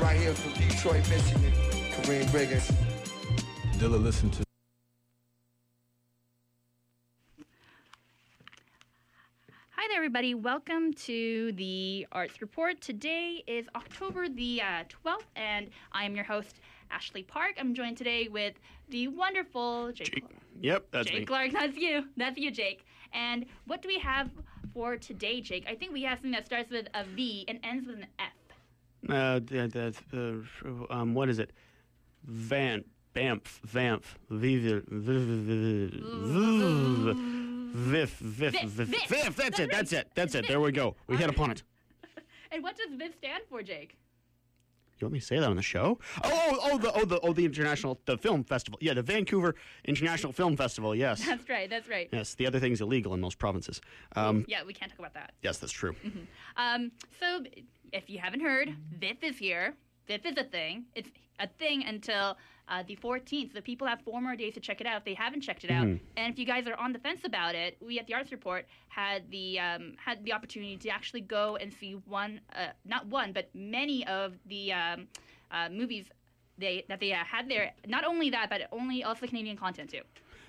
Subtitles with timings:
[0.00, 1.52] Ryan here from Detroit, Michigan.
[1.92, 2.72] Kareem Briggins.
[3.78, 4.42] Dilla listen to.
[9.72, 10.34] Hi there, everybody.
[10.34, 12.80] Welcome to the Arts Report.
[12.80, 17.56] Today is October the uh, 12th, and I am your host, Ashley Park.
[17.58, 18.54] I'm joined today with
[18.88, 20.14] the wonderful Jake.
[20.14, 20.24] Jake.
[20.62, 21.26] Yep, that's Jake me.
[21.26, 22.04] Clark, that's you.
[22.16, 22.86] That's you, Jake.
[23.12, 24.30] And what do we have
[24.72, 25.66] for today, Jake?
[25.68, 28.32] I think we have something that starts with a V and ends with an F.
[29.08, 31.52] Uh, th- th- uh, um, what is it?
[32.24, 32.84] Van,
[33.14, 35.92] Bamf, Vamp, Viv, Viv, Viv,
[37.72, 39.08] Viv, Viv, Viv.
[39.08, 39.36] Viv.
[39.36, 39.70] That's it.
[39.70, 40.10] That's it.
[40.14, 40.46] That's it.
[40.48, 40.96] There we go.
[41.06, 41.62] We hit upon it.
[42.52, 43.96] And what does VIFF stand for, Jake?
[44.98, 46.00] You want me to say that on the show?
[46.24, 48.76] Oh, oh, oh, the, oh, the, oh, the international, the film festival.
[48.82, 49.54] Yeah, the Vancouver
[49.84, 50.92] International Film Festival.
[50.92, 52.08] Yes, That's right, that's right.
[52.12, 52.34] yes.
[52.34, 53.80] The other thing's illegal in most provinces.
[54.16, 55.32] Um, Yeah, we can't talk about that.
[55.42, 55.94] yes, that's true.
[56.56, 57.44] Um, so,
[57.92, 59.74] if you haven't heard, VIFF is here.
[60.06, 60.84] VIFF is a thing.
[60.94, 62.36] It's a thing until
[62.68, 63.54] uh, the 14th.
[63.54, 65.70] So people have four more days to check it out if they haven't checked it
[65.70, 65.86] out.
[65.86, 66.04] Mm-hmm.
[66.16, 68.66] And if you guys are on the fence about it, we at the Arts Report
[68.88, 73.32] had the um, had the opportunity to actually go and see one, uh, not one,
[73.32, 75.08] but many of the um,
[75.50, 76.06] uh, movies
[76.58, 77.72] they that they uh, had there.
[77.86, 80.02] Not only that, but only also Canadian content too.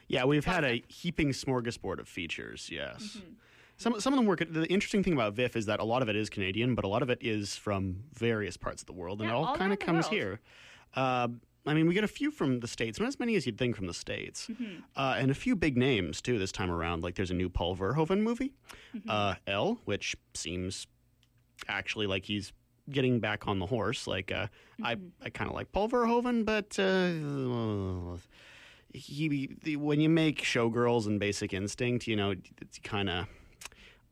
[0.07, 2.69] Yeah, we've had a heaping smorgasbord of features.
[2.71, 3.17] Yes.
[3.17, 3.31] Mm-hmm.
[3.81, 4.43] Some, some of them work.
[4.47, 6.87] The interesting thing about VIFF is that a lot of it is Canadian, but a
[6.87, 9.55] lot of it is from various parts of the world, and Yeah, it all, all
[9.55, 10.13] kind of comes world.
[10.13, 10.39] here.
[10.95, 11.27] Uh,
[11.65, 13.75] I mean, we get a few from the states, not as many as you'd think
[13.75, 14.81] from the states, Mm-hmm.
[14.95, 17.01] uh, and a few big names too this time around.
[17.03, 18.53] Like there's a new Paul Verhoeven movie,
[18.95, 19.09] Mm-hmm.
[19.09, 20.87] uh, Elle, which seems
[21.67, 22.51] actually like he's
[22.89, 24.05] getting back on the horse.
[24.07, 24.47] Like uh,
[24.83, 28.17] I, I kind of like Paul Verhoeven, but uh,
[28.93, 33.27] he the, when you make Showgirls and Basic Instinct, you know, it's kind of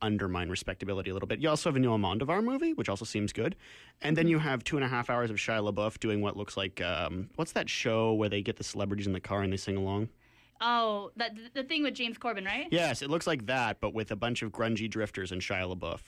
[0.01, 1.39] undermine respectability a little bit.
[1.39, 3.55] You also have a new Almodovar movie, which also seems good,
[4.01, 6.57] and then you have two and a half hours of Shia LaBeouf doing what looks
[6.57, 9.57] like um, what's that show where they get the celebrities in the car and they
[9.57, 10.09] sing along?
[10.61, 12.67] Oh, that the thing with James Corden, right?
[12.71, 16.01] Yes, it looks like that, but with a bunch of grungy drifters and Shia LaBeouf.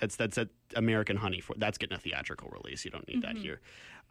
[0.00, 2.84] That's that's a American Honey for that's getting a theatrical release.
[2.84, 3.60] You don't need that here.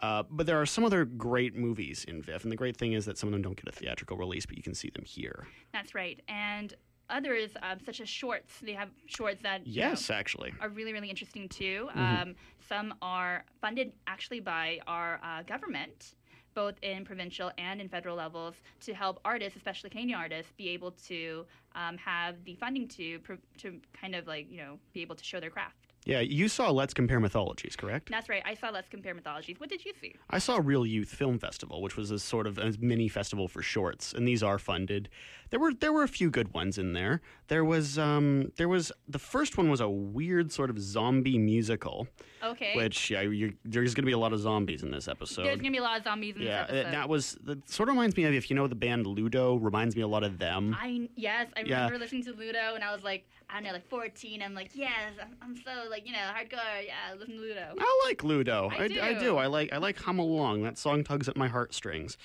[0.02, 3.06] Uh, but there are some other great movies in VIFF, and the great thing is
[3.06, 5.48] that some of them don't get a theatrical release, but you can see them here.
[5.72, 6.20] That's right.
[6.28, 6.74] And
[7.10, 10.54] others, um, such as shorts, they have shorts that you know, Yes, actually.
[10.62, 11.88] are really, really interesting too.
[11.90, 12.00] Mm-hmm.
[12.00, 12.36] Um,
[12.68, 16.16] some are funded actually by our uh, government,
[16.54, 20.92] both in provincial and in federal levels, to help artists, especially Canadian artists, be able
[21.08, 21.46] to
[21.76, 23.20] um, have the funding to
[23.58, 25.85] to kind of like you know be able to show their craft.
[26.06, 28.12] Yeah, you saw Let's Compare Mythologies, correct?
[28.12, 28.44] That's right.
[28.46, 29.60] I saw Let's Compare Mythologies.
[29.60, 30.14] What did you see?
[30.30, 33.64] I saw Real Youth Film Festival, which was a sort of a mini festival for
[33.64, 35.10] shorts, and these are funded.
[35.50, 37.22] There were there were a few good ones in there.
[37.48, 42.08] There was um there was the first one was a weird sort of zombie musical,
[42.44, 42.76] Okay.
[42.76, 45.46] which yeah, you're, there's going to be a lot of zombies in this episode.
[45.46, 46.94] There's gonna be a lot of zombies in yeah, this episode.
[46.94, 49.96] that was that sort of reminds me of if you know the band Ludo, reminds
[49.96, 50.76] me a lot of them.
[50.80, 51.84] I yes, I Yeah.
[51.86, 54.42] remember listening to Ludo, and I was like, I don't know, like 14.
[54.42, 56.86] I'm like, yes, I'm, I'm so like you know hardcore.
[56.86, 57.76] Yeah, listen to Ludo.
[57.80, 58.70] I like Ludo.
[58.72, 59.20] I I, I do.
[59.20, 59.38] do.
[59.38, 60.64] I like I like Hum Along.
[60.64, 62.18] That song tugs at my heartstrings.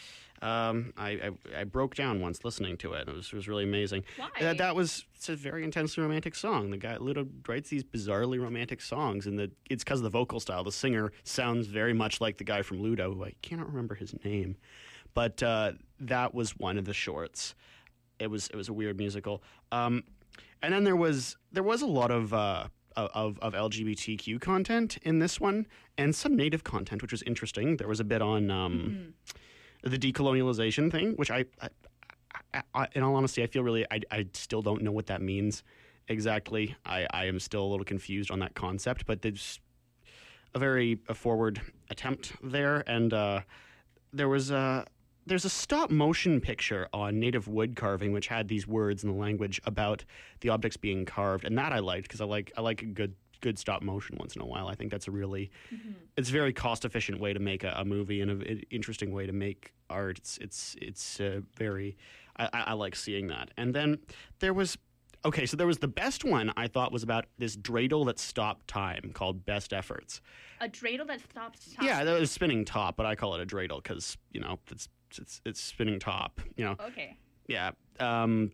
[0.42, 3.08] Um, I, I I broke down once listening to it.
[3.08, 4.04] It was, it was really amazing.
[4.16, 4.28] Why?
[4.40, 6.70] Uh, that was it's a very intensely romantic song.
[6.70, 10.40] The guy Ludo writes these bizarrely romantic songs, and the it's because of the vocal
[10.40, 10.64] style.
[10.64, 14.14] The singer sounds very much like the guy from Ludo, who I cannot remember his
[14.24, 14.56] name,
[15.12, 17.54] but uh, that was one of the shorts.
[18.18, 19.42] It was it was a weird musical.
[19.72, 20.04] Um,
[20.62, 22.32] and then there was there was a lot of.
[22.32, 25.66] Uh, of, of LGBTQ content in this one,
[25.96, 27.76] and some native content, which was interesting.
[27.76, 29.14] There was a bit on um,
[29.82, 31.68] the decolonialization thing, which I, I,
[32.54, 35.62] I, I, in all honesty, I feel really, I, still don't know what that means
[36.08, 36.76] exactly.
[36.84, 39.60] I, I am still a little confused on that concept, but there's
[40.54, 41.60] a very a forward
[41.90, 43.40] attempt there, and uh,
[44.12, 44.86] there was a.
[45.26, 49.16] There's a stop motion picture on native wood carving which had these words in the
[49.16, 50.04] language about
[50.40, 53.14] the objects being carved, and that I liked because I like I like a good
[53.40, 54.68] good stop motion once in a while.
[54.68, 55.50] I think that's a really
[56.16, 59.26] it's a very cost efficient way to make a, a movie and an interesting way
[59.26, 60.18] to make art.
[60.18, 61.96] It's it's it's uh, very
[62.36, 63.50] I, I, I like seeing that.
[63.56, 63.98] And then
[64.40, 64.78] there was
[65.24, 68.68] okay, so there was the best one I thought was about this dreidel that stopped
[68.68, 70.20] time called Best Efforts.
[70.62, 71.86] A dreidel that stops time.
[71.86, 74.88] Yeah, that was spinning top, but I call it a dreidel because you know it's
[75.18, 76.40] it's it's spinning top.
[76.56, 77.16] You know, Okay.
[77.48, 77.70] yeah.
[77.98, 78.52] Um,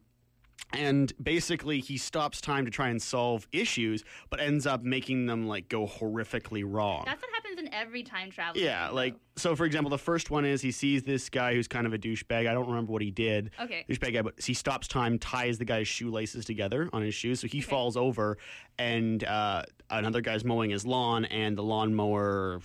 [0.72, 5.46] and basically, he stops time to try and solve issues, but ends up making them
[5.46, 7.04] like go horrifically wrong.
[7.06, 8.60] That's what happens in every time travel.
[8.60, 9.54] Yeah, like so.
[9.54, 12.48] For example, the first one is he sees this guy who's kind of a douchebag.
[12.48, 13.50] I don't remember what he did.
[13.60, 13.84] Okay.
[13.88, 17.46] douchebag guy, but he stops time, ties the guy's shoelaces together on his shoes, so
[17.46, 18.36] he falls over,
[18.78, 22.60] and uh, another guy's mowing his lawn, and the lawnmower.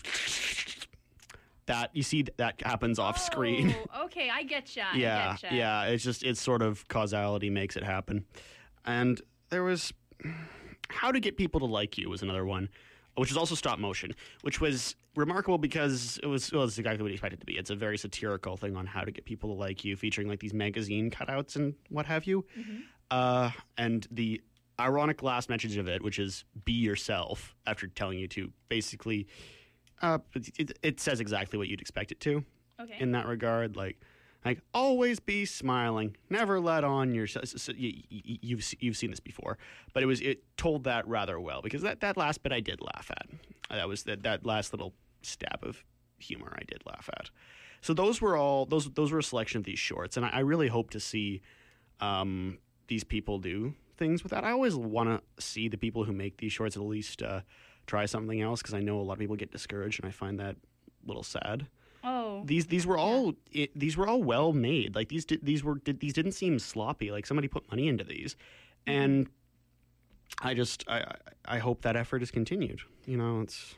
[1.72, 3.74] That you see that happens off screen.
[3.94, 4.88] Oh, okay, I get ya.
[4.94, 5.52] yeah, getcha.
[5.52, 5.84] yeah.
[5.86, 8.26] It's just it's sort of causality makes it happen,
[8.86, 9.94] and there was
[10.90, 12.68] how to get people to like you was another one,
[13.16, 17.10] which is also stop motion, which was remarkable because it was well, it's exactly what
[17.10, 17.58] you expected it to be.
[17.58, 20.40] It's a very satirical thing on how to get people to like you, featuring like
[20.40, 22.46] these magazine cutouts and what have you,
[23.12, 24.42] uh, and the
[24.80, 29.28] ironic last message of it, which is be yourself after telling you to basically.
[30.02, 32.44] Uh, it, it, it says exactly what you'd expect it to
[32.80, 32.98] Okay.
[33.00, 33.76] in that regard.
[33.76, 34.00] Like,
[34.44, 37.28] like always be smiling, never let on your.
[37.28, 39.58] So, so you, you, you've you've seen this before,
[39.94, 42.82] but it was it told that rather well because that, that last bit I did
[42.82, 43.28] laugh at.
[43.70, 45.84] That was that that last little stab of
[46.18, 47.30] humor I did laugh at.
[47.82, 50.40] So those were all those those were a selection of these shorts, and I, I
[50.40, 51.42] really hope to see
[52.00, 52.58] um,
[52.88, 54.44] these people do things with that.
[54.44, 57.42] I always want to see the people who make these shorts at least uh,
[57.88, 60.40] try something else because I know a lot of people get discouraged, and I find
[60.40, 61.68] that a little sad
[62.04, 62.42] oh.
[62.46, 64.96] these these were all it, these were all well made.
[64.96, 67.12] Like these did, these were did, these didn't seem sloppy.
[67.12, 68.36] Like somebody put money into these,
[68.88, 69.28] and
[70.42, 72.82] I just I I- I hope that effort is continued.
[73.06, 73.76] You know, it's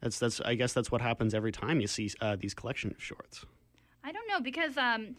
[0.00, 3.02] that's that's I guess that's what happens every time you see uh, these collection of
[3.02, 3.44] shorts.
[4.04, 5.16] I don't know because um,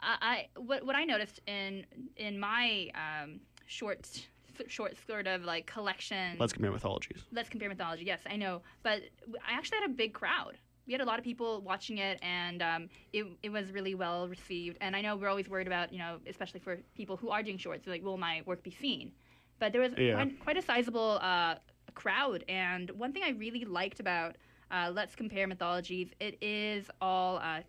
[0.00, 1.84] I, I what what I noticed in
[2.16, 4.26] in my um short
[4.68, 6.36] short sort of like collection.
[6.38, 7.24] Let's compare mythologies.
[7.32, 8.04] Let's compare mythology.
[8.04, 9.00] Yes, I know, but
[9.46, 10.58] I actually had a big crowd.
[10.86, 14.26] We had a lot of people watching it, and um, it, it was really well
[14.28, 14.76] received.
[14.80, 17.58] And I know we're always worried about, you know, especially for people who are doing
[17.58, 19.12] shorts, like, will my work be seen?
[19.60, 20.14] But there was Yeah.
[20.14, 21.56] quite, quite a sizable uh,
[21.94, 22.44] crowd.
[22.48, 24.36] And one thing I really liked about
[24.72, 27.60] uh, Let's Compare Mythologies, it is all uh,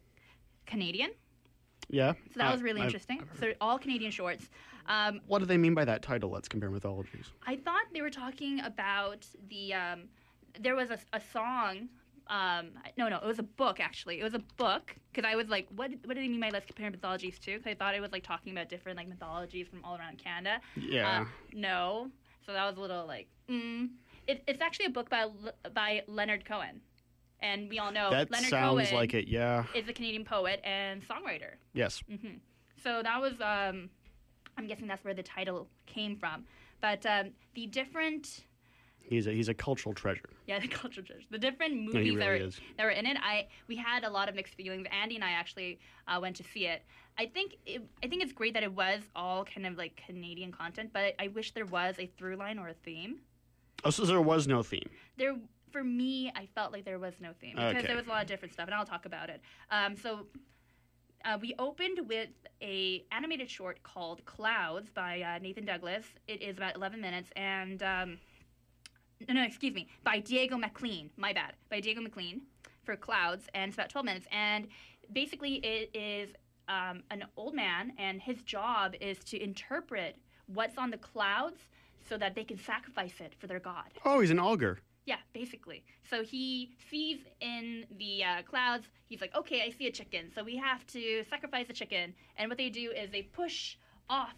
[0.65, 1.11] Canadian.
[1.91, 2.13] Yeah.
[2.33, 3.19] So that I- was really I've- interesting.
[3.33, 4.49] So they're all Canadian shorts.
[4.87, 6.31] Um, What do they mean by that title?
[6.31, 7.27] Let's compare mythologies.
[7.45, 9.73] I thought they were talking about the.
[9.73, 10.03] Um,
[10.59, 11.87] there was a, a song.
[12.27, 14.19] Um, no, no, it was a book actually.
[14.19, 16.65] It was a book because I was like, what, what did he mean by let's
[16.65, 17.57] compare mythologies to?
[17.57, 20.61] Because I thought it was like talking about different like mythologies from all around Canada.
[20.75, 21.21] Yeah.
[21.21, 22.09] Uh, no,
[22.45, 23.89] so that was a little like, mm.
[24.27, 25.27] It, it's actually a book by
[25.73, 26.79] by Leonard Cohen,
[27.41, 29.27] and we all know that Leonard sounds Cohen like it.
[29.27, 29.65] Yeah.
[29.75, 31.53] is a Canadian poet and songwriter.
[31.73, 32.03] Yes.
[32.09, 32.35] hmm
[32.83, 33.89] So that was, um,
[34.57, 36.45] I'm guessing that's where the title came from.
[36.81, 38.45] But um, the different,
[39.03, 40.29] He's a he's a cultural treasure.
[40.47, 41.23] yeah, the cultural treasure.
[41.29, 42.59] the different movies No, he that, were, is.
[42.77, 44.87] that were in it, I we had a lot of mixed feelings.
[44.91, 46.83] Andy and I actually uh, went to see it.
[47.17, 50.51] I think it, I think it's great that it was all kind of like Canadian
[50.53, 53.19] content, but I wish there was a through line or a theme.
[53.83, 54.89] Oh, so there was no theme.
[55.17, 55.35] There,
[55.71, 57.87] for me, I felt like there was no theme because Okay.
[57.87, 59.41] there was a lot of different stuff, and I'll talk about it.
[59.69, 60.27] Um, so.
[61.23, 62.29] Uh, we opened with
[62.63, 66.03] a animated short called Clouds by uh, Nathan Douglas.
[66.27, 68.17] It is about 11 minutes, and um,
[69.27, 71.11] no, no, excuse me, by Diego McLean.
[71.17, 72.41] My bad, by Diego McLean
[72.83, 74.25] for Clouds, and it's about 12 minutes.
[74.31, 74.67] And
[75.13, 76.31] basically, it is
[76.67, 81.59] um, an old man, and his job is to interpret what's on the clouds
[82.09, 83.91] so that they can sacrifice it for their god.
[84.05, 84.79] Oh, he's an augur.
[85.05, 85.83] Yeah, basically.
[86.09, 90.31] So he sees in the uh, clouds, he's like, okay, I see a chicken.
[90.33, 92.13] So we have to sacrifice a chicken.
[92.37, 93.77] And what they do is they push
[94.09, 94.35] off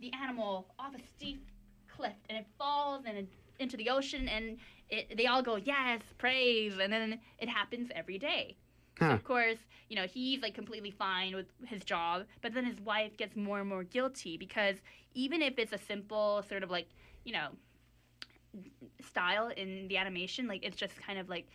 [0.00, 1.46] the animal off a steep
[1.88, 4.58] cliff and it falls and it, into the ocean and
[4.90, 6.74] it, they all go, yes, praise.
[6.78, 8.56] And then it happens every day.
[8.98, 9.58] So of course,
[9.88, 13.58] you know, he's like completely fine with his job, but then his wife gets more
[13.58, 14.76] and more guilty because
[15.14, 16.86] even if it's a simple sort of like,
[17.24, 17.48] you know,
[19.06, 20.46] style in the animation.
[20.46, 21.48] Like it's just kind of like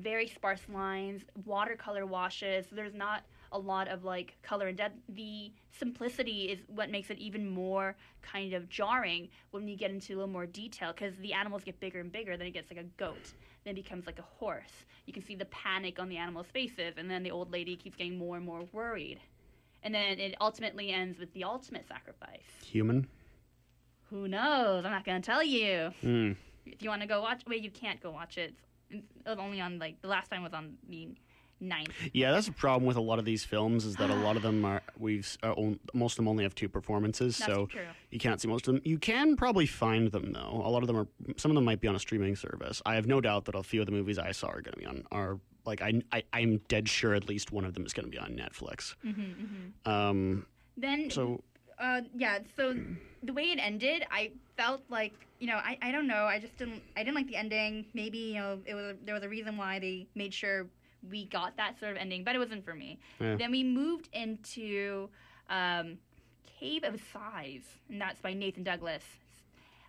[0.00, 2.66] very sparse lines, watercolor washes.
[2.70, 4.98] There's not a lot of like color and depth.
[5.08, 10.14] The simplicity is what makes it even more kind of jarring when you get into
[10.14, 12.36] a little more detail because the animals get bigger and bigger.
[12.36, 13.32] Then it gets like a goat.
[13.64, 14.84] Then it becomes like a horse.
[15.06, 17.96] You can see the panic on the animals' faces, and then the old lady keeps
[17.96, 19.20] getting more and more worried.
[19.82, 22.44] And then it ultimately ends with the ultimate sacrifice.
[22.64, 23.06] Human.
[24.10, 24.84] Who knows?
[24.84, 25.90] I'm not gonna tell you.
[26.00, 26.32] Hmm.
[26.66, 28.54] If you want to go watch, wait, you can't go watch it.
[28.90, 31.08] It's it was only on like the last time was on the
[31.60, 31.92] ninth.
[32.12, 34.42] Yeah, that's a problem with a lot of these films is that a lot of
[34.42, 35.54] them are we've uh,
[35.92, 37.80] most of them only have two performances, That's so true.
[38.10, 38.82] you can't see most of them.
[38.84, 40.62] You can probably find them though.
[40.64, 42.80] A lot of them are some of them might be on a streaming service.
[42.86, 44.78] I have no doubt that a few of the movies I saw are going to
[44.78, 47.92] be on are like I, I I'm dead sure at least one of them is
[47.92, 48.94] going to be on Netflix.
[49.04, 50.46] Mm-hmm, Um,
[50.76, 51.42] Then so
[51.80, 52.38] Uh, yeah.
[52.56, 52.76] So
[53.22, 56.24] the way it ended, I felt like you know, I, I don't know.
[56.24, 57.86] I just didn't I didn't like the ending.
[57.94, 60.66] Maybe you know, it was there was a reason why they made sure
[61.08, 62.98] we got that sort of ending, but it wasn't for me.
[63.20, 63.36] Yeah.
[63.36, 65.08] Then we moved into
[65.48, 65.98] um,
[66.58, 69.04] Cave of Sighs, and that's by Nathan Douglas.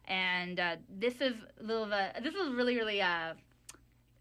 [0.08, 3.34] And uh, this is a little of a this was really really uh,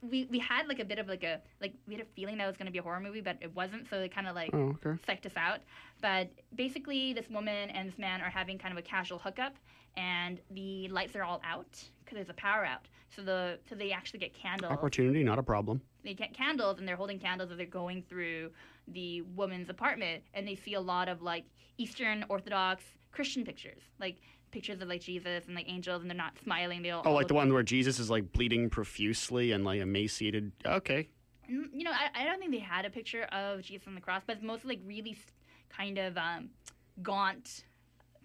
[0.02, 2.44] we we had like a bit of like a like we had a feeling that
[2.44, 3.88] it was going to be a horror movie, but it wasn't.
[3.88, 5.00] So it kind of like Oh, okay.
[5.08, 5.60] psyched us out.
[6.00, 9.54] But basically, this woman and this man are having kind of a casual hookup,
[9.96, 12.88] and the lights are all out because there's a power out.
[13.14, 14.72] So the so they actually get candles.
[14.72, 15.80] Opportunity, not a problem.
[16.04, 18.50] They get candles, and they're holding candles as they're going through
[18.86, 21.44] the woman's apartment, and they see a lot of like
[21.76, 24.18] Eastern Orthodox Christian pictures, like
[24.50, 26.82] pictures of like Jesus and like angels, and they're not smiling.
[26.82, 29.80] They all Oh, all like the one where Jesus is like bleeding profusely and like
[29.80, 30.52] emaciated.
[30.66, 31.08] Okay.
[31.50, 34.00] Mm, you know, I, I don't think they had a picture of Jesus on the
[34.00, 35.16] cross, but it's mostly like really
[35.70, 36.50] kind of um,
[37.02, 37.64] gaunt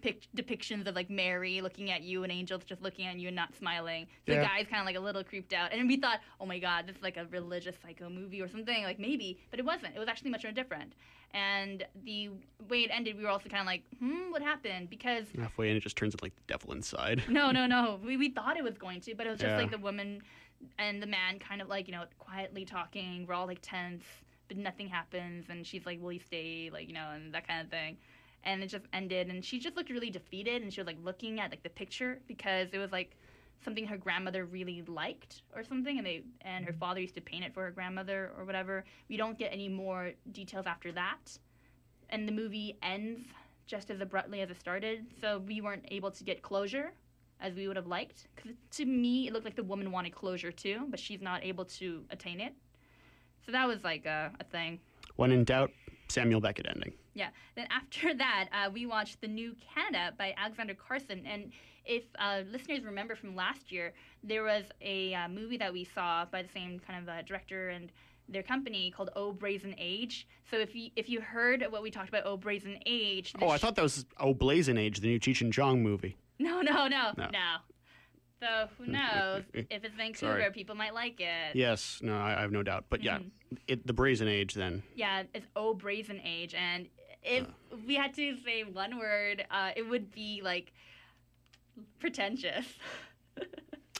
[0.04, 3.34] pic- depictions of like Mary looking at you and angels just looking at you and
[3.36, 4.06] not smiling.
[4.26, 4.40] So Yeah.
[4.40, 6.86] the guy's kind of like a little creeped out, and we thought, oh my god,
[6.86, 9.96] this is like a religious psycho movie or something, like maybe, but it wasn't.
[9.96, 10.92] It was actually much more different.
[11.32, 12.30] And the
[12.68, 14.88] way it ended, we were also kind of like, hmm, what happened?
[14.88, 17.22] Because Halfway in, it just turns into like the devil inside.
[17.28, 17.98] no, no, no.
[18.04, 19.56] We, we thought it was going to, but it was just Yeah.
[19.58, 20.22] like the woman
[20.78, 23.26] and the man kind of like, you know, quietly talking.
[23.26, 24.04] We're all like tense,
[24.46, 25.46] but nothing happens.
[25.48, 26.70] And she's like, will you stay?
[26.72, 27.96] Like, you know, and that kind of thing.
[28.44, 29.28] And it just ended.
[29.28, 30.62] And she just looked really defeated.
[30.62, 33.16] And she was like looking at like the picture because it was like
[33.64, 35.98] something her grandmother really liked or something.
[35.98, 36.78] And they, and her mm-hmm.
[36.78, 38.84] father used to paint it for her grandmother or whatever.
[39.08, 41.38] We don't get any more details after that.
[42.10, 43.26] And the movie ends
[43.66, 45.06] just as abruptly as it started.
[45.20, 46.92] So we weren't able to get closure
[47.40, 48.28] as we would have liked.
[48.34, 51.64] Because to me, it looked like the woman wanted closure too, but she's not able
[51.64, 52.54] to attain it.
[53.46, 54.80] So that was like a, a thing.
[55.16, 55.70] When in doubt,
[56.08, 56.92] Samuel Beckett ending.
[57.14, 57.28] Yeah.
[57.56, 61.24] Then after that, uh, we watched The New Canada by Alexander Carson.
[61.26, 61.52] And
[61.84, 63.92] if uh, listeners remember from last year,
[64.22, 67.70] there was a uh, movie that we saw by the same kind of uh, director
[67.70, 67.90] and
[68.28, 70.26] their company called Oh Brazen Age.
[70.50, 73.58] So if you if you heard what we talked about Oh Brazen Age, Oh, I
[73.58, 76.16] thought that was Oh Blazing Age, the new Cheech and Chong movie.
[76.38, 77.28] no no no No.
[77.30, 77.56] no.
[78.40, 79.42] So who knows?
[79.54, 80.50] if it's Vancouver, Sorry.
[80.52, 81.54] people might like it.
[81.54, 82.86] Yes, no, I, I have no doubt.
[82.88, 83.58] But yeah, Mm-hmm.
[83.68, 84.82] it, the Brazen Age then.
[84.94, 86.88] Yeah, it's Oh Brazen Age, and
[87.24, 87.46] if
[87.86, 90.72] we had to say one word, uh, it would be like
[92.00, 92.66] pretentious.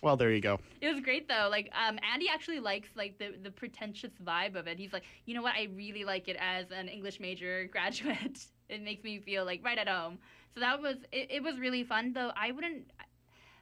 [0.03, 0.61] Well, there you go.
[0.83, 1.49] it was great though.
[1.51, 4.79] Like um, Andy actually likes like the the pretentious vibe of it.
[4.79, 5.55] He's like, you know what?
[5.55, 8.45] I really like it as an English major graduate.
[8.69, 10.19] it makes me feel like right at home.
[10.53, 11.29] So that was it.
[11.31, 12.33] It was really fun though.
[12.37, 12.91] I wouldn't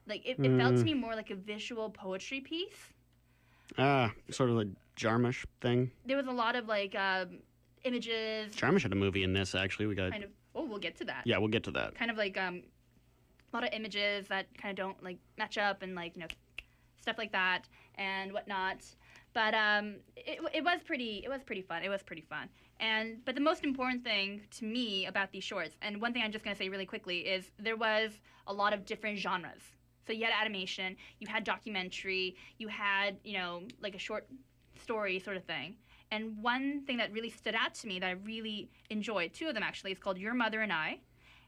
[0.09, 0.37] like it.
[0.43, 0.87] It felt to Mm.
[0.87, 2.93] me more like a visual poetry piece.
[3.79, 4.67] Ah, sort of a
[4.97, 5.93] Jarmusch thing.
[6.07, 7.39] There was a lot of like um,
[7.85, 8.55] images.
[8.55, 9.87] Jarmusch had a movie in this, actually.
[9.87, 10.11] We got.
[10.11, 10.31] Kind of.
[10.55, 11.23] Oh, we'll get to that.
[11.25, 11.95] Yeah, we'll get to that.
[11.95, 12.63] kind of like um,
[13.53, 16.29] a lot of images that kind of don't like match up and like you know
[17.01, 18.85] stuff like that and whatnot.
[19.35, 21.83] But um, it, it was pretty it was pretty fun.
[21.83, 22.49] It was pretty fun.
[22.81, 26.33] And but the most important thing to me about these shorts, and one thing I'm
[26.33, 28.13] just gonna say really quickly is there was
[28.47, 29.63] a lot of different genres.
[30.07, 34.27] So you had animation, you had documentary, you had you know like a short
[34.83, 35.77] story sort of thing.
[36.13, 39.55] And one thing that really stood out to me that I really enjoyed, two of
[39.55, 41.01] them actually, is called Your Mother and I,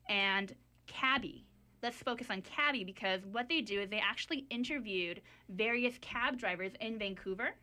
[0.09, 0.55] and
[0.89, 1.47] Cabby.
[1.83, 6.73] Let's focus on Cabby because what they do is they actually interviewed various cab drivers
[6.81, 7.55] in Vancouver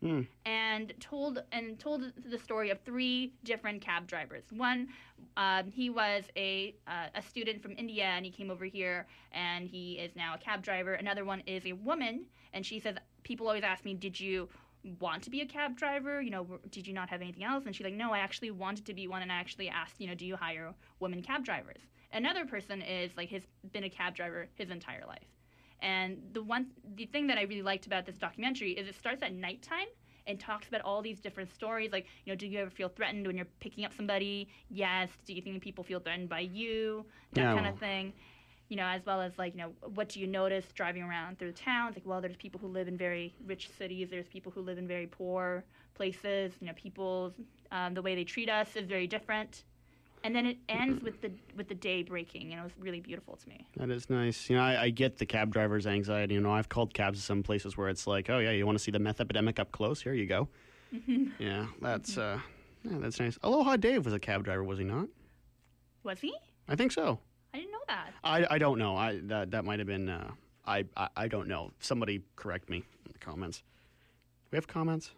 [0.00, 0.22] Hmm.
[0.46, 4.44] and told and told the story of three different cab drivers.
[4.52, 4.88] One,
[5.36, 9.68] um, he was a uh, a student from India and he came over here and
[9.68, 10.94] he is now a cab driver.
[10.94, 14.48] Another one is a woman and she says people always ask me, did you
[14.92, 16.20] want to be a cab driver?
[16.20, 17.66] You know, did you not have anything else?
[17.66, 20.06] And she's like, no, I actually wanted to be one and I actually asked, you
[20.06, 21.80] know, do you hire women cab drivers?
[22.12, 23.42] Another person is like has
[23.72, 25.28] been a cab driver his entire life.
[25.80, 29.22] And the one, the thing that I really liked about this documentary is it starts
[29.22, 29.86] at nighttime
[30.26, 31.92] and talks about all these different stories.
[31.92, 34.48] Like, you know, do you ever feel threatened when you're picking up somebody?
[34.68, 35.10] Yes.
[35.24, 37.06] Do you think people feel threatened by you?
[37.32, 38.12] That Yeah, kind of thing.
[38.68, 41.52] You know, as well as like, you know, what do you notice driving around through
[41.52, 41.96] the towns?
[41.96, 44.08] Like, well, there's people who live in very rich cities.
[44.10, 46.52] There's people who live in very poor places.
[46.60, 47.32] You know, people,
[47.72, 49.64] um, the way they treat us is very different.
[50.24, 53.36] And then it ends with the with the day breaking, and it was really beautiful
[53.36, 53.64] to me.
[53.76, 54.50] That is nice.
[54.50, 56.34] You know, I, I get the cab driver's anxiety.
[56.34, 58.76] You know, I've called cabs to some places where it's like, oh yeah, you want
[58.76, 60.02] to see the meth epidemic up close?
[60.02, 60.48] Here you go.
[61.38, 62.40] yeah, that's uh,
[62.84, 63.38] yeah, that's nice.
[63.42, 65.06] Aloha Dave was a cab driver, was he not?
[66.02, 66.34] Was he?
[66.68, 67.20] I think so.
[67.58, 68.10] I didn't know that.
[68.22, 68.96] I, I don't know.
[68.96, 70.08] I that that might have been.
[70.08, 70.30] Uh,
[70.66, 71.72] I, I I don't know.
[71.80, 73.62] Somebody correct me in the comments.
[74.50, 75.10] We have comments.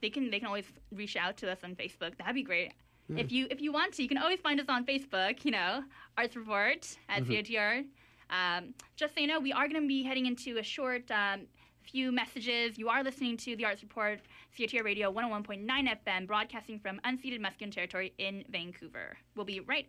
[0.00, 2.16] They can they can always reach out to us on Facebook.
[2.18, 2.72] That'd be great.
[3.16, 5.44] If you if you want to, you can always find us on Facebook.
[5.44, 5.82] You know,
[6.16, 7.32] Arts Report at Mm-hmm.
[7.32, 7.84] CiTR.
[8.30, 11.40] Um, just so you know, we are going to be heading into a short um,
[11.82, 12.78] few messages.
[12.78, 14.20] You are listening to the Arts Report,
[14.56, 19.16] CiTR Radio 101.9 FM, broadcasting from unceded Musqueam territory in Vancouver.
[19.34, 19.88] We'll be right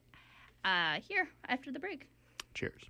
[0.65, 2.07] uh, here after the break.
[2.53, 2.81] Cheers.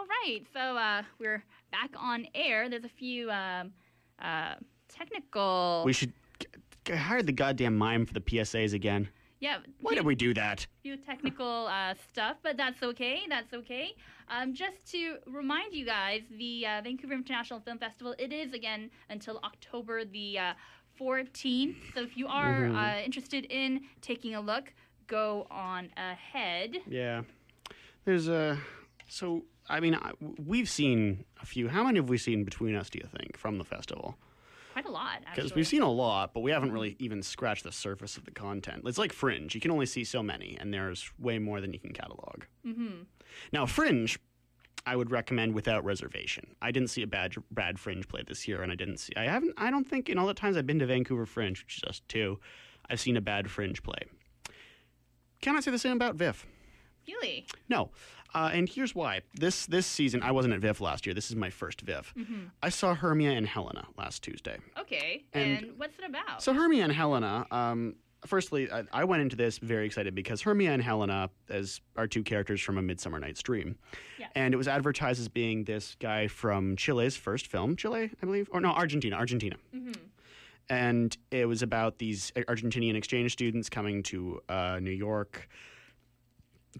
[0.00, 2.70] All right, so uh, we're back on air.
[2.70, 3.70] There's a few um,
[4.18, 4.54] uh,
[4.88, 5.82] technical.
[5.84, 6.46] We should g-
[6.86, 9.10] g- hire the goddamn mime for the PSAs again.
[9.40, 9.58] yeah.
[9.82, 10.66] Why did we do that?
[10.82, 13.20] few technical uh, stuff, but that's okay.
[13.28, 13.94] That's okay.
[14.28, 18.90] Um, just to remind you guys, the uh, Vancouver International Film Festival it is again
[19.10, 20.52] until October the uh,
[20.98, 21.74] 14th.
[21.94, 22.74] So if you are Mm-hmm.
[22.74, 24.72] uh, interested in taking a look,
[25.08, 26.76] go on ahead.
[26.88, 27.20] Yeah.
[28.06, 28.56] There's a.
[29.12, 29.96] So, I mean,
[30.44, 31.68] we've seen a few.
[31.68, 34.18] How many have we seen between us, do you think, from the festival?
[34.72, 37.72] Quite a lot, Because we've seen a lot, but we haven't really even scratched the
[37.72, 38.82] surface of the content.
[38.86, 39.54] It's like Fringe.
[39.54, 42.44] You can only see so many, and there's way more than you can catalog.
[42.64, 43.02] Mm-hmm.
[43.52, 44.18] Now, Fringe,
[44.86, 46.54] I would recommend without reservation.
[46.62, 49.12] I didn't see a bad, bad Fringe play this year, and I didn't see.
[49.16, 49.54] I haven't.
[49.56, 52.08] I don't think in all the times I've been to Vancouver Fringe, which is just
[52.08, 52.38] two,
[52.88, 54.04] I've seen a bad Fringe play.
[55.40, 56.46] Can I say the same about VIFF?
[57.08, 57.46] Really?
[57.68, 57.90] No.
[58.34, 59.20] Uh, and here's why.
[59.34, 61.14] This this season, I wasn't at VIFF last year.
[61.14, 62.14] This is my first VIFF.
[62.62, 64.58] I saw Hermia and Helena last Tuesday.
[64.78, 65.24] Okay.
[65.32, 66.42] And- And, what's it about?
[66.42, 67.46] So Hermia and Helena.
[67.50, 72.06] Um, firstly, I, I went into this very excited because Hermia and Helena as are
[72.06, 73.76] two characters from A Midsummer Night's Dream,
[74.18, 74.26] Yeah.
[74.34, 78.48] and it was advertised as being this guy from Chile's first film, Chile, I believe,
[78.52, 79.56] or no, Argentina, Argentina.
[80.68, 85.48] And it was about these Argentinian exchange students coming to uh, New York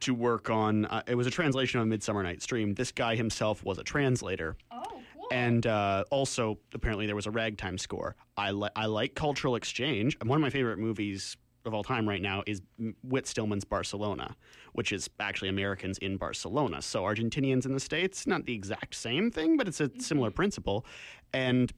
[0.00, 0.84] to work on.
[0.86, 2.74] Uh, it was a translation of A Midsummer Night's Dream.
[2.74, 4.82] This guy himself was a translator oh,
[5.14, 5.26] cool.
[5.32, 8.16] and uh, also apparently there was a ragtime score.
[8.36, 10.16] I li- I like cultural exchange.
[10.24, 12.62] One of my favorite movies of all time right now is
[13.02, 14.34] Whit Stillman's Barcelona,
[14.72, 16.80] which is actually Americans in Barcelona.
[16.80, 20.86] So Argentinians in the states, not the exact same thing, but it's a similar principle.
[21.34, 21.70] And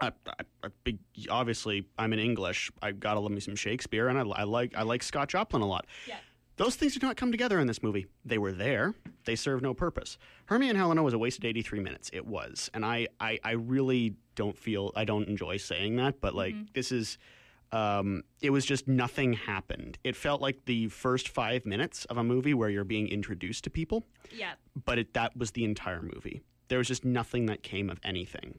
[0.00, 0.98] I, I, I,
[1.30, 2.70] obviously, I'm in English.
[2.80, 5.66] I gotta love me some Shakespeare, and I, I like I like Scott Joplin a
[5.66, 5.86] lot.
[6.06, 6.16] Yeah.
[6.56, 8.06] Those things did not come together in this movie.
[8.24, 8.94] They were there.
[9.24, 10.18] They served no purpose.
[10.46, 12.10] Hermia and Helena was a wasted 83 minutes.
[12.12, 12.70] It was.
[12.74, 16.92] And I, I, I really don't feel, I don't enjoy saying that, but like, this
[16.92, 17.18] is,
[17.72, 19.98] um, it was just nothing happened.
[20.04, 23.70] It felt like the first five minutes of a movie where you're being introduced to
[23.70, 24.52] people, yeah.
[24.84, 26.42] but it, that was the entire movie.
[26.68, 28.58] There was just nothing that came of anything.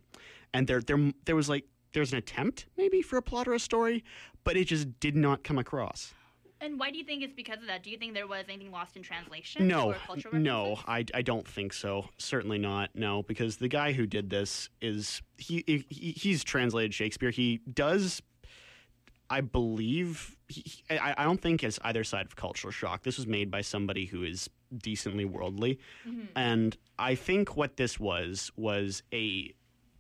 [0.53, 3.59] And there, there, there was like, there's an attempt maybe for a plot or a
[3.59, 4.03] story,
[4.43, 6.13] but it just did not come across.
[6.63, 7.83] And why do you think it's because of that?
[7.83, 9.67] Do you think there was anything lost in translation?
[9.67, 10.79] No, or cultural no.
[10.87, 12.07] I, I don't think so.
[12.17, 12.91] Certainly not.
[12.95, 17.31] No, because the guy who did this is he, he he's translated Shakespeare.
[17.31, 18.21] He does,
[19.29, 20.37] I believe.
[20.47, 23.03] He, I, I don't think it's either side of cultural shock.
[23.03, 26.27] This was made by somebody who is decently worldly, mm-hmm.
[26.37, 29.53] and I think what this was was a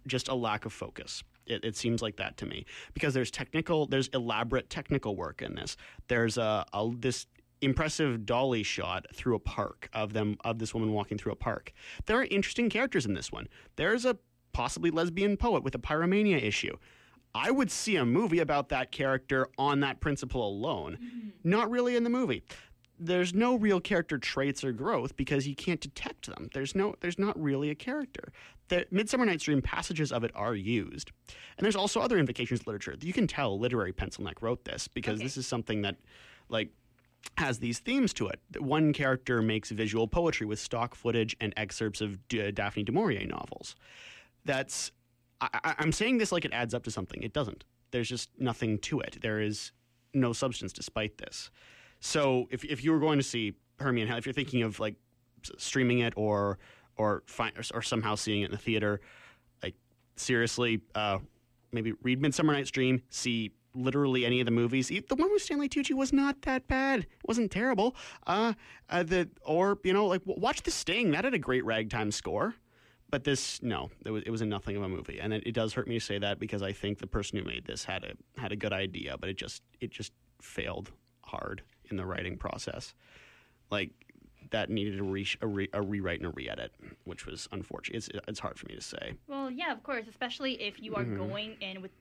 [0.07, 1.23] just a lack of focus.
[1.45, 5.55] It, it seems like that to me because there's technical, there's elaborate technical work in
[5.55, 5.75] this.
[6.07, 7.27] There's a, a this
[7.61, 11.71] impressive dolly shot through a park of them of this woman walking through a park.
[12.05, 13.47] There are interesting characters in this one.
[13.77, 14.17] There's a
[14.51, 16.75] possibly lesbian poet with a pyromania issue.
[17.35, 20.97] I would see a movie about that character on that principle alone.
[21.01, 21.29] Mm-hmm.
[21.49, 22.43] Not really in the movie.
[22.99, 26.49] There's no real character traits or growth because you can't detect them.
[26.53, 28.31] There's no there's not really a character.
[28.69, 31.11] The Midsummer Night's Dream passages of it are used.
[31.57, 32.95] And there's also other invocations literature.
[33.01, 35.23] You can tell literary pencil neck wrote this because Okay.
[35.23, 35.97] this is something that
[36.49, 36.69] like
[37.37, 38.39] has these themes to it.
[38.59, 43.25] One character makes visual poetry with stock footage and excerpts of D- Daphne du Maurier
[43.25, 43.75] novels.
[44.45, 44.91] That's
[45.41, 47.21] I, I'm saying this like it adds up to something.
[47.23, 47.63] It doesn't.
[47.91, 49.17] There's just nothing to it.
[49.21, 49.71] There is
[50.13, 51.49] no substance despite this.
[52.03, 54.95] So if if you were going to see Hermione, if you're thinking of like
[55.57, 56.59] streaming it or
[56.97, 58.99] or or, or somehow seeing it in the theater,
[59.63, 59.75] like
[60.17, 61.19] seriously, uh,
[61.71, 64.89] maybe read Midsummer Night's Dream, see literally any of the movies.
[64.89, 66.99] The one with Stanley Tucci was not that bad.
[66.99, 67.95] It wasn't terrible.
[68.27, 68.51] Uh,
[68.89, 71.11] uh the or you know like watch The Sting.
[71.11, 72.53] That had a great ragtime score.
[73.09, 75.53] But this, no, it was, it was a nothing of a movie, and it, it
[75.53, 78.03] does hurt me to say that because I think the person who made this had
[78.03, 80.11] a had a good idea, but it just it just
[80.41, 81.63] failed hard
[81.93, 82.93] in the writing process.
[83.71, 83.91] Like
[84.51, 86.73] that needed a, re- a, re- a rewrite and a re-edit,
[87.05, 87.97] which was unfortunate.
[87.97, 89.13] It's it's hard for me to say.
[89.27, 91.17] Well, yeah, of course, especially if you are Mm-hmm.
[91.27, 91.91] going in with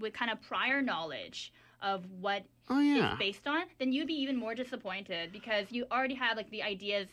[0.00, 3.10] with kind of prior knowledge of what Oh yeah.
[3.10, 6.62] it's based on, then you'd be even more disappointed because you already have like the
[6.62, 7.08] ideas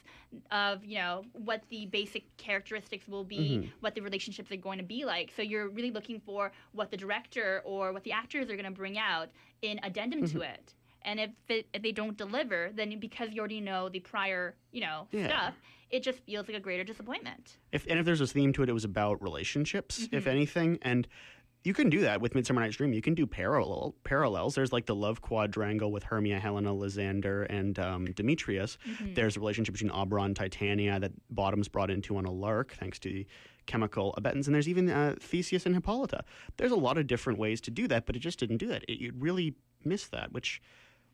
[0.51, 3.69] of you know what the basic characteristics will be, Mm-hmm.
[3.79, 5.32] what the relationships are going to be like.
[5.36, 8.79] So you're really looking for what the director or what the actors are going to
[8.84, 9.29] bring out
[9.62, 10.38] in addendum Mm-hmm.
[10.39, 10.73] to it.
[11.03, 14.81] And if, it, if they don't deliver, then because you already know the prior, you
[14.81, 15.27] know, Yeah.
[15.27, 15.53] stuff,
[15.89, 17.57] it just feels like a greater disappointment.
[17.71, 21.07] If and if there's a theme to it, it was about relationships, if anything, and
[21.63, 22.93] you can do that with Midsummer Night's Dream.
[22.93, 24.55] You can do parallel parallels.
[24.55, 28.77] There's like the love quadrangle with Hermia, Helena, Lysander, and um, Demetrius.
[29.13, 33.09] There's a relationship between Oberon, Titania that Bottom's brought into on a lark, thanks to
[33.09, 33.27] the
[33.65, 34.47] chemical abetance.
[34.47, 36.23] And there's even uh, Theseus and Hippolyta.
[36.57, 38.83] There's a lot of different ways to do that, but it just didn't do that.
[38.88, 40.62] It, it really missed that, which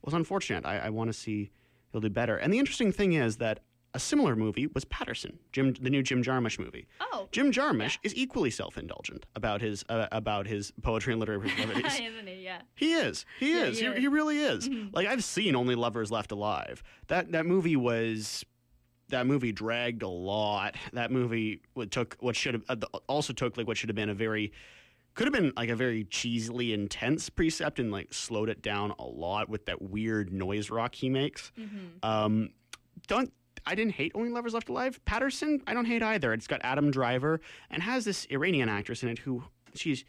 [0.05, 0.65] was unfortunate.
[0.65, 1.49] I, I want to see
[1.91, 2.37] he'll do better.
[2.37, 3.59] And the interesting thing is that
[3.93, 6.85] a similar movie was Patterson, Jim, the new Jim Jarmusch movie.
[6.99, 7.29] Oh.
[7.31, 11.93] Jim Jarmusch is equally self-indulgent about his uh, about his poetry and literary proclivities.
[11.99, 12.41] Isn't it?
[12.41, 12.61] Yeah.
[12.75, 13.25] he is.
[13.39, 13.79] He Yeah, is.
[13.79, 14.69] he He, he really is.
[14.91, 16.83] Like I've seen Only Lovers Left Alive.
[17.07, 18.43] That that movie was
[19.09, 20.75] that movie dragged a lot.
[20.91, 24.13] That movie took what should have uh, also took like what should have been a
[24.15, 24.51] very
[25.15, 29.05] could have been like a very cheesily intense precept and like slowed it down a
[29.05, 31.51] lot with that weird noise rock he makes.
[32.03, 32.49] Um,
[33.07, 33.31] don't
[33.65, 35.03] I didn't hate Only Lovers Left Alive.
[35.05, 36.33] Patterson, I don't hate either.
[36.33, 40.05] It's got Adam Driver and has this Iranian actress in it who she's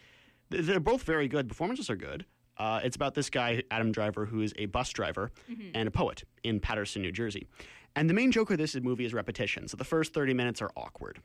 [0.51, 1.49] they're both very good.
[1.49, 2.27] Performances are good.
[2.59, 5.31] Uh, it's about this guy, Adam Driver, who is a bus driver
[5.75, 7.47] and a poet in Paterson, New Jersey.
[7.95, 9.69] And the main joke of this movie is repetition.
[9.69, 11.21] So the first 30 minutes are awkward.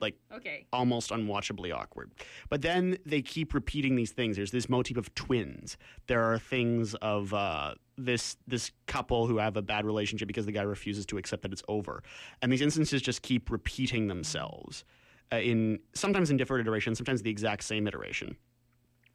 [0.00, 0.66] Like Okay.
[0.72, 2.10] almost unwatchably awkward.
[2.48, 4.36] But then they keep repeating these things.
[4.36, 5.76] There's this motif of twins.
[6.06, 10.52] There are things of uh, this this couple who have a bad relationship because the
[10.52, 12.02] guy refuses to accept that it's over,
[12.40, 14.84] and these instances just keep repeating themselves.
[15.32, 18.36] Uh, in sometimes in different iterations, sometimes the exact same iteration,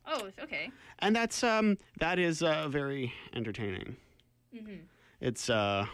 [0.08, 0.71] Oh, okay.
[1.00, 3.98] and that's um, that is uh, very entertaining.
[5.19, 5.88] It's uh,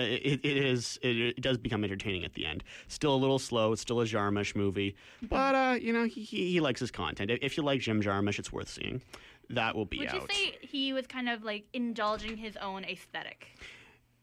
[0.00, 2.64] it, it is it, it does become entertaining at the end.
[2.88, 3.72] Still a little slow.
[3.72, 7.30] It's still a Jarmusch movie, but uh, you know he, he he likes his content.
[7.30, 9.02] If- If you like Jim Jarmusch, it's worth seeing.
[9.50, 10.14] That will be Would out.
[10.14, 13.48] you say he was kind of like indulging his own aesthetic?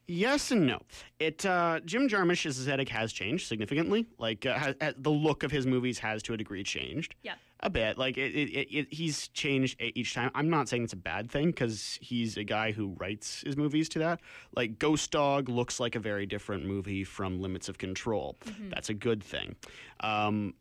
[0.09, 0.79] Yes and no.
[1.19, 4.07] It uh, Jim Jarmusch's aesthetic has changed significantly.
[4.17, 7.13] Like uh, has, uh, the look of his movies has to a degree changed.
[7.21, 7.35] Yeah.
[7.59, 7.97] a bit.
[7.97, 10.31] Like it, it, it, it he's changed each time.
[10.33, 13.87] I'm not saying it's a bad thing because he's a guy who writes his movies
[13.89, 14.19] to that.
[14.55, 18.35] Like Ghost Dog looks like a very different movie from Limits of Control.
[18.71, 19.55] That's a good thing.
[19.99, 20.55] Um,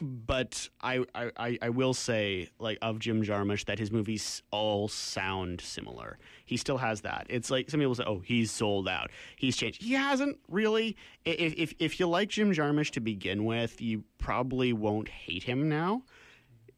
[0.00, 5.60] but I, I, I- will say, like, of Jim Jarmusch, that his movies all sound
[5.60, 6.18] similar.
[6.44, 7.26] He still has that.
[7.28, 9.10] It's like some people say, oh, he's sold out.
[9.36, 9.82] He's changed.
[9.82, 10.96] He hasn't really.
[11.24, 15.68] If, if, if you like Jim Jarmusch to begin with, you probably won't hate him
[15.68, 16.02] now.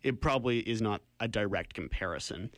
[0.02, 2.50] It probably is not a direct comparison.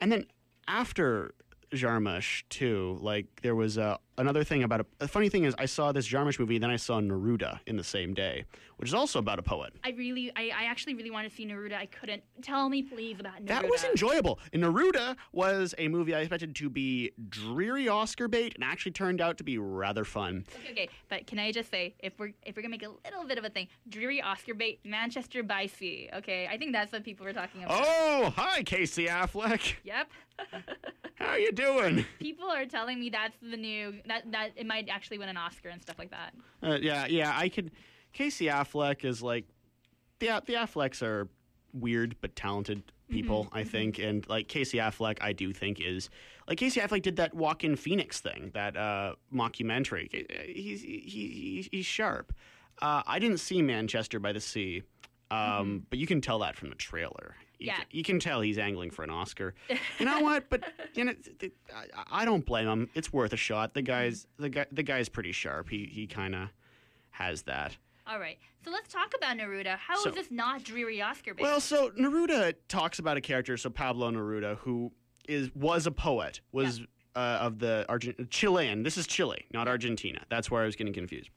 [0.00, 0.26] And then
[0.66, 1.32] after
[1.72, 4.86] Jarmusch, too, like, there was uh, another thing about a.
[4.98, 7.84] The funny thing is, I saw this Jarmusch movie, then I saw Neruda in the
[7.84, 8.44] same day,
[8.76, 9.72] which is also about a poet.
[9.84, 11.74] I really, I, I actually really want to see Neruda.
[11.74, 12.22] I couldn't.
[12.42, 13.48] Tell me, please, about Neruda.
[13.48, 14.38] That was enjoyable.
[14.52, 19.20] And Neruda was a movie I expected to be dreary Oscar bait, and actually turned
[19.20, 20.44] out to be rather fun.
[20.60, 23.26] Okay, okay, but can I just say, if we're if we're gonna make a little
[23.26, 26.10] bit of a thing, dreary Oscar bait, Manchester by Sea.
[26.14, 27.82] Okay, I think that's what people were talking about.
[27.84, 29.74] Oh, hi, Casey Affleck.
[29.84, 30.08] Yep.
[31.16, 32.04] How you doing?
[32.18, 35.68] people are telling me that's the new that that it might actually win an Oscar
[35.68, 36.34] and stuff like that.
[36.62, 37.70] Uh, yeah, yeah, I could.
[38.12, 39.44] Casey Affleck is like
[40.18, 41.28] the the Afflecks are
[41.72, 46.10] weird but talented people, I think, and like Casey Affleck, I do think is
[46.46, 50.08] like Casey Affleck did that Joaquin Phoenix thing, that uh, mockumentary.
[50.46, 52.32] He's he, he, he's sharp.
[52.80, 54.82] Uh, I didn't see Manchester by the Sea,
[55.30, 57.34] um, but you can tell that from the trailer.
[57.58, 57.76] You Yeah.
[57.76, 59.54] can, you can tell he's angling for an Oscar.
[59.98, 60.48] You know what?
[60.48, 60.62] But
[60.94, 61.12] you know,
[61.74, 62.88] I, I don't blame him.
[62.94, 63.74] It's worth a shot.
[63.74, 65.68] The guy's the guy the guy's pretty sharp.
[65.68, 66.48] He he kind of
[67.10, 67.76] has that.
[68.06, 69.76] All right, so let's talk about Neruda.
[69.76, 71.42] How is So- this not dreary Oscar bait?
[71.42, 74.92] Well, so Neruda talks about a character, so Pablo Neruda, who
[75.28, 76.80] is was a poet, was
[77.16, 78.82] uh, of the Argent Chilean.
[78.84, 80.24] This is Chile, not Argentina.
[80.30, 81.28] That's where I was getting confused.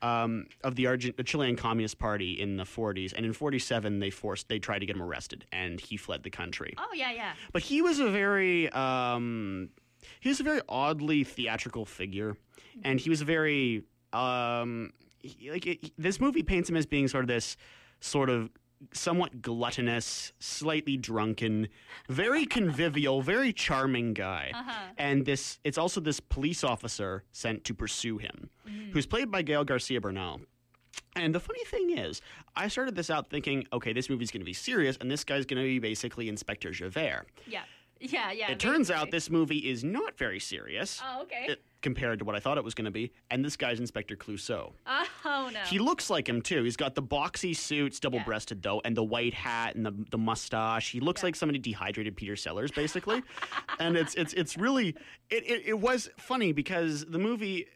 [0.00, 4.10] Um, of the Argent the Chilean Communist Party in the 40s, and in 47 they
[4.10, 6.74] forced they tried to get him arrested, and he fled the country.
[6.78, 7.32] oh yeah, yeah.
[7.52, 9.70] But he was a very um,
[10.20, 12.36] he was a very oddly theatrical figure,
[12.84, 13.82] and he was a very
[14.12, 17.56] um, he- like it, this movie paints him as being sort of this
[18.00, 18.50] sort of
[18.92, 21.68] somewhat gluttonous, slightly drunken,
[22.08, 24.52] very convivial, very charming guy.
[24.54, 24.72] Uh-huh.
[24.96, 28.92] And this it's also this police officer sent to pursue him, mm-hmm.
[28.92, 30.40] who's played by Gael Garcia Bernal.
[31.14, 32.20] And the funny thing is,
[32.56, 35.46] I started this out thinking, okay, this movie's going to be serious, and this guy's
[35.46, 37.26] going to be basically Inspector Javert.
[37.46, 37.62] Yeah.
[38.00, 38.50] Yeah, yeah.
[38.50, 41.48] It turns out this movie is not very serious Oh, okay.
[41.50, 44.14] uh, compared to what I thought it was going to be, and this guy's Inspector
[44.16, 44.72] Clouseau.
[44.86, 45.60] oh no.
[45.60, 46.62] He looks like him too.
[46.64, 50.18] He's got the boxy suits, double breasted though, and the white hat and the the
[50.18, 50.90] mustache.
[50.90, 53.22] He looks like somebody dehydrated Peter Sellers, basically.
[53.80, 54.88] and it's it's it's really
[55.30, 57.66] it, it it was funny because the movie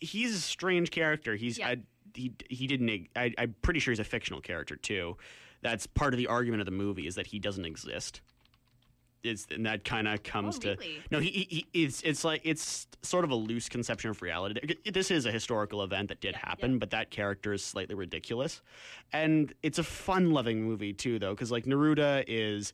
[0.00, 1.36] he's a strange character.
[1.36, 1.68] He's Yeah.
[1.68, 1.76] I,
[2.14, 5.16] he he didn't I, I'm pretty sure he's a fictional character too.
[5.62, 8.22] That's part of the argument of the movie is that he doesn't exist.
[9.22, 10.76] It's and that kind of comes Oh, to
[11.10, 11.18] no.
[11.18, 14.74] He, he, he it's it's like it's sort of a loose conception of reality.
[14.90, 16.78] This is a historical event that did Yeah, happen, yeah.
[16.78, 18.62] but that character is slightly ridiculous,
[19.12, 22.72] and it's a fun-loving movie too, though, because like Neruda is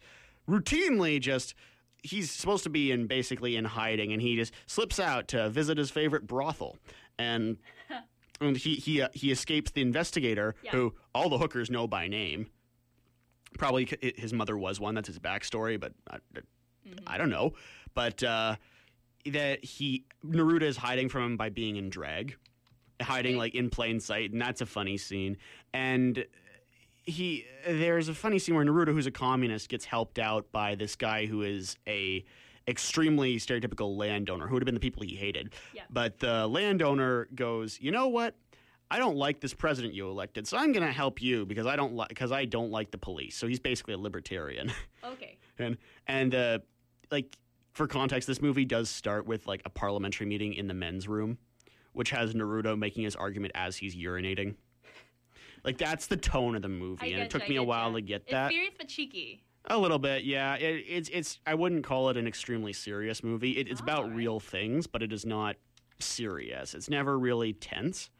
[0.48, 1.54] routinely just
[2.02, 5.76] he's supposed to be in basically in hiding, and he just slips out to visit
[5.78, 6.76] his favorite brothel,
[7.18, 7.56] and
[8.40, 10.70] and he he uh, he escapes the investigator Yeah.
[10.72, 12.46] who all the hookers know by name.
[13.58, 14.94] Probably his mother was one.
[14.94, 16.18] That's his backstory, but I,
[17.06, 17.54] I don't know.
[17.94, 18.56] But uh,
[19.26, 22.36] that he Neruda is hiding from him by being in drag,
[23.00, 25.36] hiding like in plain sight, and that's a funny scene.
[25.72, 26.24] And
[27.04, 30.96] he there's a funny scene where Neruda, who's a communist, gets helped out by this
[30.96, 32.24] guy who is a
[32.68, 35.54] extremely stereotypical landowner who would have been the people he hated.
[35.72, 35.82] Yeah.
[35.88, 38.34] But the landowner goes, you know what?
[38.90, 41.75] I don't like this president you elected, so I'm going to help you because I
[41.77, 43.37] don't like because I don't like the police.
[43.37, 44.72] So he's basically a libertarian.
[45.05, 45.38] okay.
[45.59, 46.59] and and uh,
[47.11, 47.37] like
[47.72, 51.38] for context, this movie does start with like a parliamentary meeting in the men's room,
[51.92, 54.55] which has Neruda making his argument as he's urinating.
[55.64, 57.92] Like that's the tone of the movie, I and it took I me a while
[57.94, 58.51] to get It's that.
[58.51, 59.42] serious but cheeky.
[59.68, 60.55] A little bit, yeah.
[60.55, 61.40] It, it's it's.
[61.44, 63.57] I wouldn't call it an extremely serious movie.
[63.59, 64.16] It, it's about alright.
[64.16, 65.57] real things, but it is not
[65.99, 66.72] serious.
[66.72, 68.11] It's never really tense.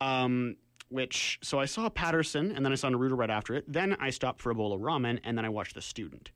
[0.00, 0.56] Um,
[0.90, 3.64] which so I saw Patterson, and then I saw Neruda right after it.
[3.66, 6.30] Then I stopped for a bowl of ramen, and then I watched The Student,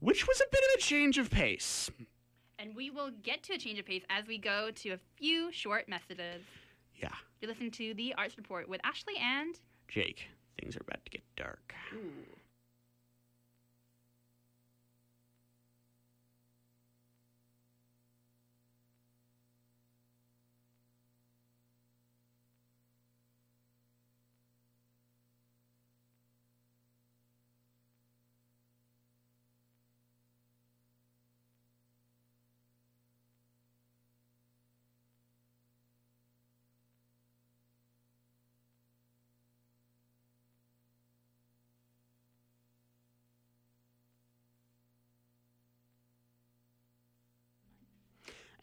[0.00, 1.90] which was a bit of a change of pace.
[2.58, 5.50] And we will get to a change of pace as we go to a few
[5.52, 6.42] short messages.
[6.96, 7.08] Yeah,
[7.40, 10.28] You listen to the Arts Report with Ashley and Jake,
[10.60, 11.74] things are about to get dark.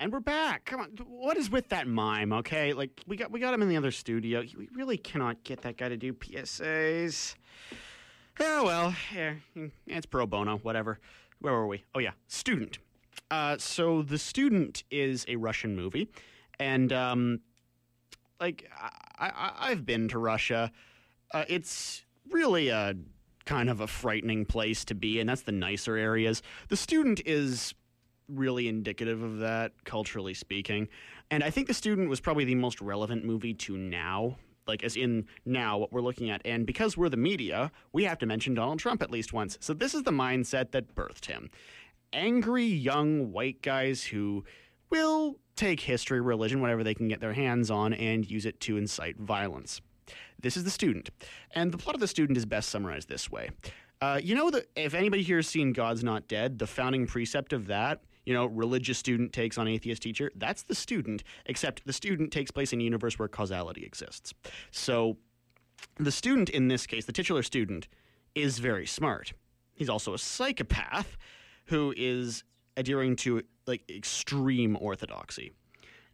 [0.02, 0.64] And we're back.
[0.64, 2.32] Come on, what is with that mime?
[2.32, 4.46] Okay, like we got we got him in the other studio.
[4.58, 7.36] We really cannot get that guy to do PSAs.
[8.40, 8.96] Oh well,
[9.88, 11.00] it's pro bono, whatever.
[11.42, 11.84] Where were we?
[11.94, 12.80] Oh yeah, student.
[13.30, 16.10] Uh, so the student is a Russian movie,
[16.62, 17.42] and um,
[18.40, 18.72] like
[19.20, 20.72] I, I've been to Russia.
[21.34, 22.96] Uh, it's really a
[23.44, 26.42] kind of a frightening place to be, and that's the nicer areas.
[26.70, 27.74] The student is
[28.30, 30.88] really indicative of that, culturally speaking.
[31.32, 34.38] And I think The Student was probably the most relevant movie to now,
[34.68, 36.42] like as in now what we're looking at.
[36.46, 39.58] And because we're the media, we have to mention Donald Trump at least once.
[39.62, 41.50] So this is the mindset that birthed him.
[42.14, 44.44] Angry young white guys who
[44.90, 48.78] will take history, religion, whatever they can get their hands on, and use it to
[48.78, 49.82] incite violence.
[50.42, 51.10] This is The Student.
[51.52, 53.50] And the plot of The Student is best summarized this way.
[54.02, 57.52] Uh, you know that if anybody here has seen God's Not Dead, the founding precept
[57.52, 61.92] of that, you know, religious student takes on atheist teacher, that's the student, except the
[61.92, 64.36] student takes place in a universe where causality exists.
[64.70, 65.18] So
[65.98, 67.88] the student in this case, the titular student,
[68.36, 69.34] is very smart.
[69.74, 71.18] He's also a psychopath
[71.66, 72.44] who is
[72.78, 75.54] adhering to like extreme orthodoxy.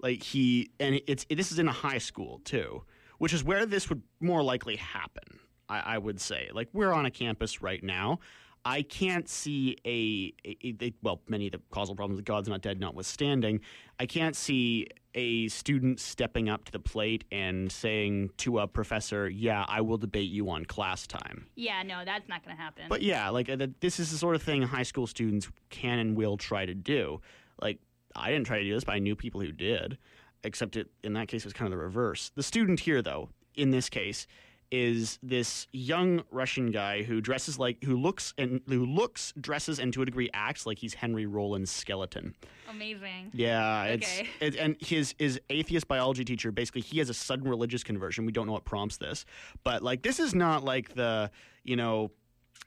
[0.02, 2.84] Like he and it's this is in a high school too,
[3.18, 5.38] which is where this would more likely happen.
[5.68, 8.20] I, I would say, like we're on a campus right now.
[8.68, 12.62] I can't see a, a, a well, many of the causal problems of God's not
[12.62, 13.62] dead notwithstanding.
[14.00, 19.30] I can't see a student stepping up to the plate and saying to a professor,
[19.30, 22.86] "Yeah, I will debate you on class time." Yeah, no, that's not going to happen.
[22.90, 26.18] But yeah, like uh, this is the sort of thing high school students can and
[26.18, 27.22] will try to do.
[27.62, 27.80] Like
[28.16, 30.00] I didn't try to do this, but I knew people who did.
[30.44, 32.32] Except it, in that case, it was kind of the reverse.
[32.36, 34.28] The student here, though, in this case,
[34.72, 39.94] is this young Russian guy who dresses like who looks and who looks dresses and
[39.94, 42.36] to a degree acts like he's Henry Rollins' skeleton.
[42.70, 43.32] Amazing.
[43.34, 44.30] Yeah, it's Okay.
[44.42, 48.26] it, and his his atheist biology teacher basically he has a sudden religious conversion.
[48.26, 49.26] We don't know what prompts this,
[49.64, 51.32] but like this is not like the
[51.64, 52.12] you know.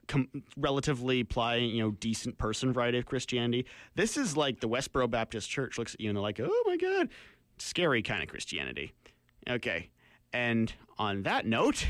[0.06, 3.66] Com- relatively plying, you know, decent person variety of Christianity.
[3.94, 6.78] This is like the Westboro Baptist Church looks at you and they're like, "Oh my
[6.78, 7.10] God,
[7.58, 8.92] scary kind of Christianity."
[9.48, 9.90] Okay,
[10.32, 11.86] and on that note,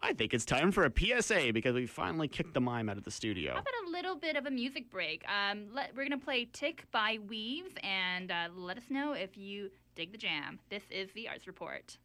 [0.00, 3.04] I think it's time for a PSA because we finally kicked the mime out of
[3.04, 3.52] the studio.
[3.54, 5.24] How about a little bit of a music break?
[5.28, 9.70] Um, let, we're gonna play "Tick" by Weaves, and uh, let us know if you
[9.94, 10.58] dig the jam.
[10.68, 11.96] This is the Arts Report.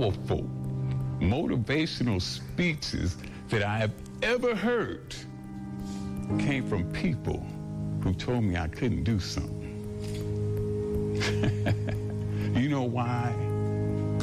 [0.00, 0.48] Powerful
[1.20, 3.18] motivational speeches
[3.50, 5.14] that I have ever heard
[6.38, 7.46] came from people
[8.02, 9.58] who told me I couldn't do something.
[12.56, 13.30] you know why?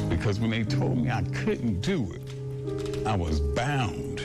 [0.08, 4.20] Because when they told me I couldn't do it, I was bound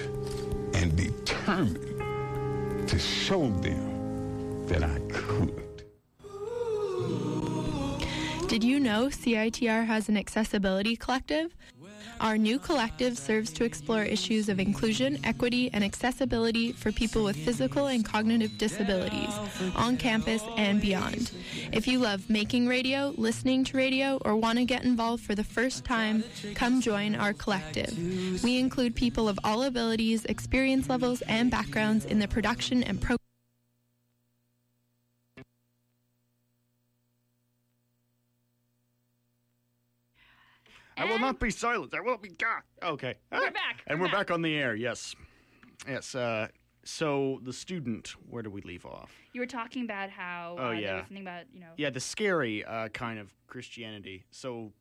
[0.73, 5.62] and determined to show them that I could.
[8.53, 11.55] Did you know CiTR has an accessibility collective?
[12.21, 17.35] Our new collective serves to explore issues of inclusion, equity, and accessibility for people with
[17.35, 19.33] physical and cognitive disabilities
[19.75, 21.31] on campus and beyond.
[21.71, 25.43] If you love making radio, listening to radio, or want to get involved for the
[25.43, 26.23] first time,
[26.53, 27.97] come join our collective.
[28.43, 33.17] We include people of all abilities, experience levels, and backgrounds in the production and pro.
[40.97, 41.93] I will not be silent.
[41.93, 42.61] I will be gah.
[42.83, 43.15] Okay.
[43.31, 43.83] We're back.
[43.87, 44.31] And We're we're back.
[44.31, 44.75] on the air.
[44.75, 45.15] Yes.
[45.87, 46.15] Yes.
[46.15, 46.47] Uh,
[46.85, 49.11] so the student, where do we leave off?
[49.33, 50.93] You were talking about how Oh, uh, there yeah.
[50.95, 54.23] was something about you know Yeah, the scary uh, kind of Christianity.
[54.31, 54.71] So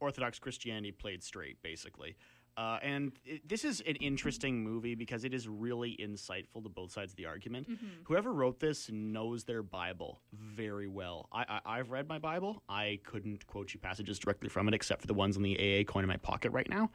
[0.00, 2.16] Orthodox Christianity played straight, basically.
[2.56, 6.92] Uh, and it, this is an interesting movie because it is really insightful to both
[6.92, 7.66] sides of the argument.
[8.04, 11.28] Whoever wrote this knows their Bible very well.
[11.32, 12.62] I, I, I've read my Bible.
[12.68, 15.84] I couldn't quote you passages directly from it except for the ones on the AA
[15.84, 16.90] coin in my pocket right now.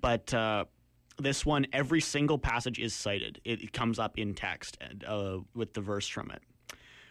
[0.00, 0.66] But uh,
[1.18, 3.40] this one, every single passage is cited.
[3.44, 6.42] It, it comes up in text and, uh, with the verse from it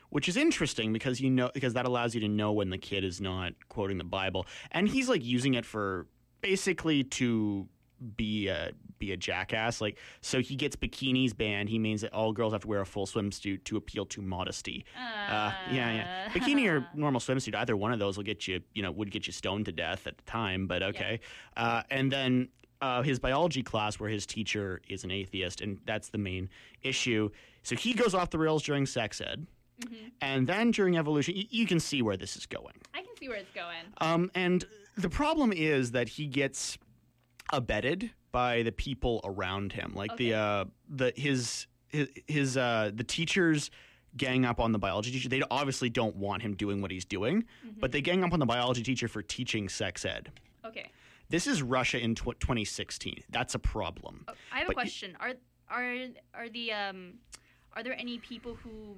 [0.09, 3.03] which is interesting because you know because that allows you to know when the kid
[3.03, 6.07] is not quoting the Bible, and he's like using it for
[6.41, 7.67] basically to
[8.17, 9.81] be a be a jackass.
[9.81, 11.69] Like so, he gets bikinis banned.
[11.69, 14.85] He means that all girls have to wear a full swimsuit to appeal to modesty.
[14.97, 16.29] Uh, yeah, yeah.
[16.29, 19.27] Bikini or normal swimsuit, either one of those will get you, you know, would get
[19.27, 20.67] you stoned to death at the time.
[20.67, 21.19] But okay,
[21.57, 22.49] uh, and then.
[22.81, 26.47] Uh, his biology class, where his teacher is an atheist, and that's the main
[26.81, 27.29] issue.
[27.61, 29.45] So he goes off the rails during sex ed,
[30.21, 32.75] and then during evolution, y- you can see where this is going.
[32.93, 33.83] I can see where it's going.
[33.97, 34.63] Um, and
[34.95, 36.77] the problem is that he gets
[37.51, 43.03] abetted by the people around him, like the uh, the his his, his uh, the
[43.03, 43.71] teachers
[44.17, 45.29] gang up on the biology teacher.
[45.29, 47.45] They obviously don't want him doing what he's doing,
[47.79, 50.31] but they gang up on the biology teacher for teaching sex ed.
[50.65, 50.89] Okay.
[51.29, 53.23] This is Russia in tw- 2016.
[53.29, 54.25] That's a problem.
[54.27, 55.17] Oh, I have But a y- question.
[55.19, 55.33] Are
[55.69, 55.95] are
[56.33, 57.13] are the um
[57.75, 58.95] are there any people who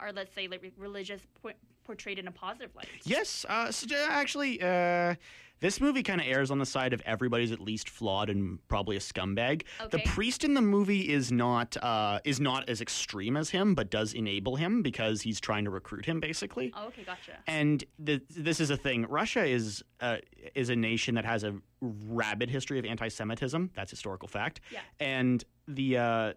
[0.00, 2.88] are let's say like religious por- portrayed in a positive light?
[3.04, 5.14] Yes, uh, so, uh, actually, uh,
[5.62, 8.96] this movie kind of airs on the side of everybody's at least flawed and probably
[8.96, 9.62] a scumbag.
[9.90, 13.88] The priest in the movie is not uh, is not as extreme as him, but
[13.88, 16.72] does enable him because he's trying to recruit him, basically.
[16.76, 17.38] Oh, okay, gotcha.
[17.46, 19.06] And the, this is a thing.
[19.08, 20.16] Russia is uh,
[20.54, 23.70] is a nation that has a rabid history of anti-Semitism.
[23.74, 24.60] That's historical fact.
[24.70, 24.80] Yeah.
[25.00, 26.32] And the uh,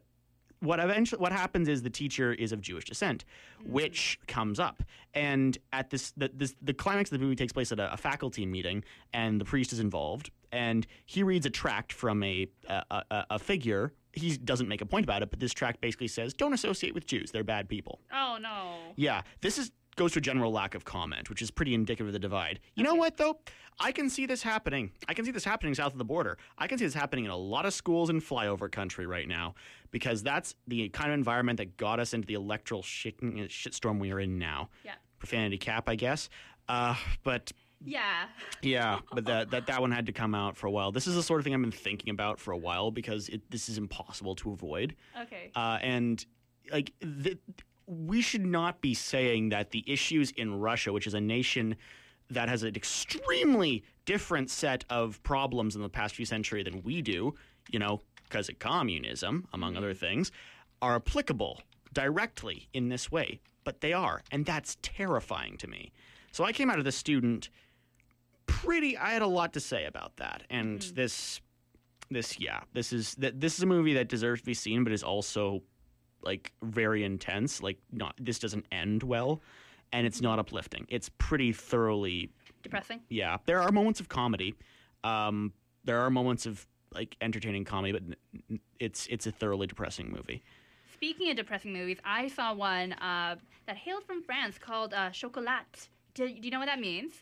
[0.59, 3.25] what eventually what happens is the teacher is of Jewish descent,
[3.61, 3.69] mm.
[3.69, 4.83] which comes up.
[5.13, 7.97] And at this the this the climax of the movie takes place at a, a
[7.97, 8.83] faculty meeting,
[9.13, 13.39] and the priest is involved, and he reads a tract from a a, a, a
[13.39, 13.93] figure.
[14.13, 17.05] He doesn't make a point about it, but this tract basically says, "Don't associate with
[17.05, 18.75] Jews; they're bad people." Oh no.
[18.95, 22.13] Yeah, this is goes to a general lack of comment, which is pretty indicative of
[22.13, 22.59] the divide.
[22.75, 23.37] You know what though?
[23.79, 24.91] I can see this happening.
[25.07, 26.37] I can see this happening south of the border.
[26.57, 29.55] I can see this happening in a lot of schools in flyover country right now
[29.91, 34.11] because that's the kind of environment that got us into the electoral shit, shitstorm we
[34.11, 34.69] are in now.
[34.83, 34.93] Yeah.
[35.19, 36.29] Profanity cap, I guess.
[36.69, 37.51] Uh, but
[37.83, 38.25] Yeah.
[38.61, 40.91] yeah, but that, that that one had to come out for a while.
[40.91, 43.41] This is the sort of thing I've been thinking about for a while because it,
[43.51, 44.95] this is impossible to avoid.
[45.23, 45.51] Okay.
[45.55, 46.25] Uh, and
[46.71, 47.37] like th-
[47.87, 51.75] we should not be saying that the issues in Russia, which is a nation
[52.29, 57.01] that has an extremely different set of problems in the past few centuries than we
[57.01, 57.33] do,
[57.71, 59.77] you know, because of communism, among mm-hmm.
[59.77, 60.31] other things,
[60.81, 61.61] are applicable
[61.93, 63.39] directly in this way.
[63.63, 65.91] But they are, and that's terrifying to me.
[66.31, 67.49] So I came out of the student
[68.45, 68.97] pretty.
[68.97, 70.95] I had a lot to say about that, and mm-hmm.
[70.95, 71.41] this,
[72.11, 73.39] this, yeah, this is that.
[73.39, 75.61] This is a movie that deserves to be seen, but is also
[76.25, 77.61] like very intense.
[77.61, 79.41] Like, not this doesn't end well,
[79.93, 80.85] and it's not uplifting.
[80.89, 82.29] It's pretty thoroughly
[82.63, 83.01] Depressing.
[83.09, 84.55] yeah, there are moments of comedy.
[85.03, 85.53] Um,
[85.83, 90.43] there are moments of like entertaining comedy, but it's it's a thoroughly depressing movie.
[90.93, 93.35] Speaking of depressing movies, I saw one uh,
[93.67, 95.89] that hailed from France called uh, Chocolat.
[96.13, 97.13] Do, do you know what that means?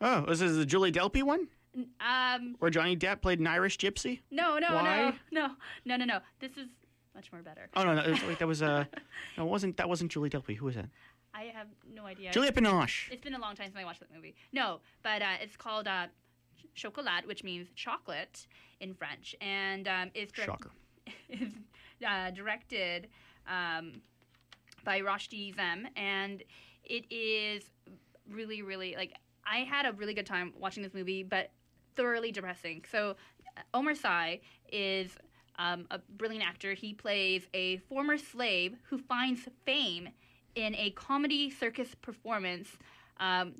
[0.00, 1.48] Oh, this the Julie Delpy one
[2.00, 4.20] Um, where Johnny Depp played an Irish gypsy?
[4.30, 5.12] no, no, Why?
[5.30, 5.54] no, no,
[5.84, 6.18] no, no, no.
[6.40, 6.68] This is
[7.18, 7.68] much more better.
[7.76, 8.84] Oh no, no, it was- wait, that was uh,
[9.36, 10.56] no, it wasn't that wasn't Julie Delpy.
[10.56, 10.88] Who was that?
[11.34, 12.30] I have no idea.
[12.32, 13.10] Julia Binoche.
[13.10, 14.34] It's been a long time since I watched that movie.
[14.52, 16.06] No, but uh, it's called uh,
[16.74, 18.46] Chocolat, which means chocolate
[18.80, 20.70] in French, and um, is direct- Shocker.
[21.28, 21.52] is
[22.08, 23.08] uh, directed
[23.46, 24.00] um,
[24.84, 26.42] by Roshdi Zem, and
[26.84, 27.64] it is
[28.30, 29.12] really, really like
[29.44, 31.50] I had a really good time watching this movie, but
[31.96, 32.84] thoroughly depressing.
[32.90, 33.16] So,
[33.56, 34.40] uh, Omar Sy
[34.72, 35.16] is
[35.58, 36.74] um, a brilliant actor.
[36.74, 40.08] He plays a former slave who finds fame
[40.54, 42.68] in a comedy circus performance.
[43.20, 43.54] Um,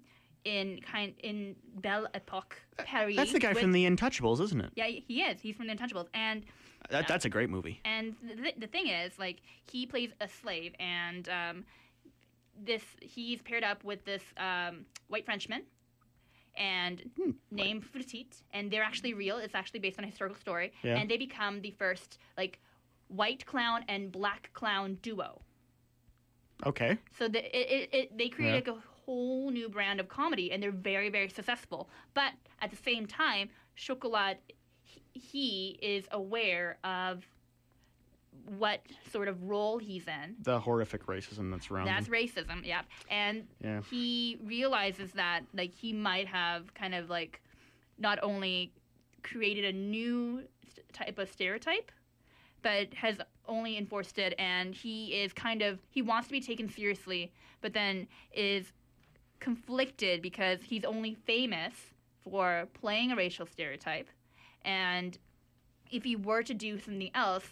[0.45, 3.17] in kind in Belle Epoque, Paris.
[3.17, 4.71] That's the guy with- from The Untouchables, isn't it?
[4.77, 5.41] Yeah, he is.
[5.41, 6.45] He's from The Untouchables, and
[6.91, 7.81] That, that's a great movie.
[7.85, 11.65] and the, the thing is, like, he plays a slave, and um,
[12.65, 15.63] this he's paired up with this um, white Frenchman,
[16.59, 19.39] and Hmm, named Footit, and they're actually real.
[19.39, 20.99] It's actually based on a historical story, Yeah.
[20.99, 22.61] and they become the first like
[23.09, 25.41] white clown and black clown duo.
[26.67, 26.99] Okay.
[27.17, 28.55] So the, it, it, it, they create Yeah.
[28.57, 31.89] like a whole new brand of comedy, and they're very, very successful.
[32.15, 34.39] But at the same time, Chocolat,
[34.83, 37.25] he, he is aware of
[38.51, 38.81] what
[39.13, 40.37] sort of role he's in.
[40.43, 41.87] The horrific racism that's around.
[41.87, 42.13] That's him.
[42.15, 42.87] racism, yep.
[43.11, 43.81] And Yeah.
[43.91, 47.41] he realizes that like he might have kind of like
[47.99, 48.73] not only
[49.23, 51.91] created a new st- type of stereotype,
[52.63, 54.35] but has only enforced it.
[54.39, 58.73] And he is kind of he wants to be taken seriously, but then is
[59.41, 61.73] conflicted because he's only famous
[62.25, 64.09] for playing a racial stereotype,
[64.65, 65.17] and
[65.91, 67.47] if he were to do something else,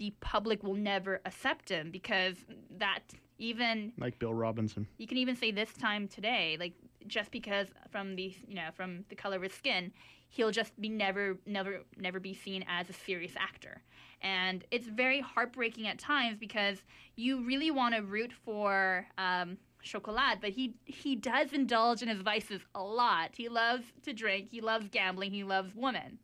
[0.00, 2.34] the public will never accept him because
[2.78, 3.00] that
[3.38, 4.86] even Like Bill Robinson.
[4.96, 6.72] you can even say this time today, like
[7.06, 9.92] just because from the you know from the color of his skin,
[10.30, 13.82] he'll just be never never never be seen as a serious actor,
[14.22, 16.78] and it's very heartbreaking at times because
[17.14, 19.06] you really want to root for.
[19.18, 23.30] Um, Chocolat, but he he does indulge in his vices a lot.
[23.34, 26.18] He loves to drink, he loves gambling, he loves women.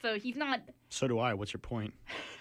[0.00, 1.34] So he's not So do I.
[1.34, 1.92] What's your point?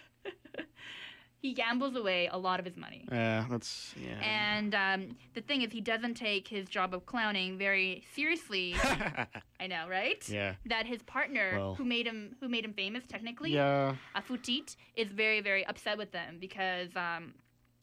[1.48, 3.02] he gambles away a lot of his money.
[3.12, 4.20] Yeah, that's yeah.
[4.22, 8.76] And um, the thing is, he doesn't take his job of clowning very seriously.
[9.64, 10.22] I know, right?
[10.30, 10.56] yeah.
[10.66, 11.76] That his partner, Well.
[11.76, 13.96] who made him, who made him famous, technically, Yeah.
[14.16, 16.90] uh, Footit, is very, very upset with them because.
[16.96, 17.34] Um,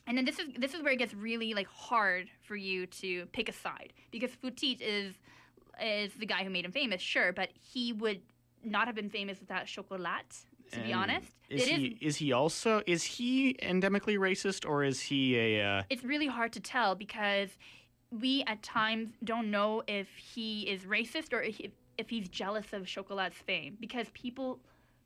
[0.06, 3.24] and then this is this is where it gets really like hard for you to
[3.36, 5.14] pick a side because Footit is
[5.82, 8.20] is the guy who made him famous, sure, but he would
[8.62, 10.30] not have been famous without Chocolat.
[10.74, 15.00] To be honest, is It he is he also is he endemically racist or is
[15.00, 17.50] he a uh, it's really hard to tell because
[18.10, 21.60] we at times don't know if he is racist or if,
[21.98, 24.58] if he's jealous of Chocolat's fame because people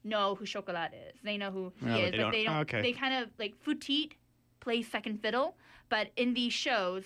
[0.05, 1.19] know who Chocolat is.
[1.25, 2.57] They know who he No, is, they but don't- they don't.
[2.59, 2.83] okay.
[2.83, 4.13] They kind of like Footit
[4.61, 5.57] plays second fiddle,
[5.89, 7.05] but in these shows,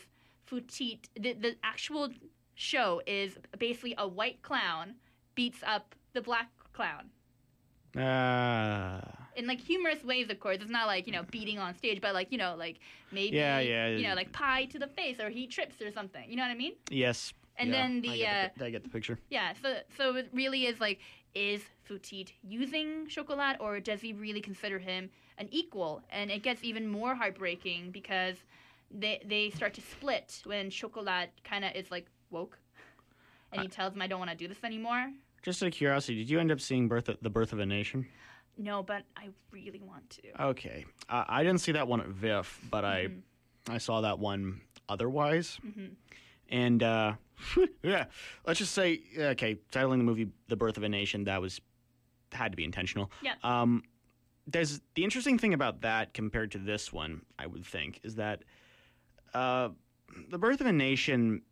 [0.48, 2.10] Footit the, the actual
[2.54, 4.94] show is basically a white clown
[5.34, 7.10] beats up the black clown
[7.96, 9.00] uh,
[9.36, 10.58] in like humorous ways, of course.
[10.60, 12.78] It's not like you know beating on stage, but like you know like
[13.10, 13.88] maybe Yeah, yeah.
[13.88, 16.28] you know like pie to the face or he trips or something.
[16.28, 16.74] You know what I mean?
[16.90, 17.32] yes.
[17.58, 19.18] And Yeah, then I the get uh, I get the picture.
[19.30, 21.00] yeah, so so it really is like
[21.34, 26.02] is Footit using Chocolat or does he really consider him an equal?
[26.10, 28.36] And it gets even more heartbreaking because
[28.90, 32.58] they they start to split when Chocolat kind of is like woke.
[33.52, 35.12] And he tells him, "I don't want to do this anymore."
[35.42, 37.66] Just out of curiosity, did you end up seeing Birth of, the Birth of a
[37.66, 38.06] Nation?
[38.56, 40.42] No, but I really want to.
[40.44, 43.18] Okay, uh, I didn't see that one at VIFF, but Mm-hmm.
[43.70, 45.58] I I saw that one otherwise.
[45.66, 45.90] Mhm.
[46.48, 47.14] And uh,
[47.82, 48.06] yeah,
[48.46, 51.60] let's just say okay, titling the movie "The Birth of a Nation" that was
[52.32, 53.10] had to be intentional.
[53.22, 53.34] Yeah.
[53.42, 53.82] Um,
[54.46, 58.42] there's the interesting thing about that compared to this one, I would think, is that
[59.34, 59.70] uh,
[60.28, 61.42] "The Birth of a Nation"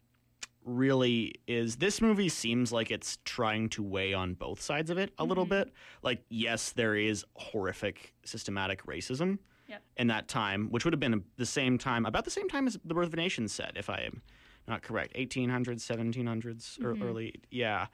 [0.64, 5.12] really is this movie seems like it's trying to weigh on both sides of it
[5.18, 5.72] a little bit.
[6.02, 9.38] Like yes there is horrific systematic racism
[9.68, 9.82] Yep.
[9.98, 12.76] in that time which would have been the same time about the same time as
[12.84, 14.20] the birth of a nation set if i am
[14.66, 15.14] not correct.
[15.14, 17.86] 1800s 1700s or early yeah.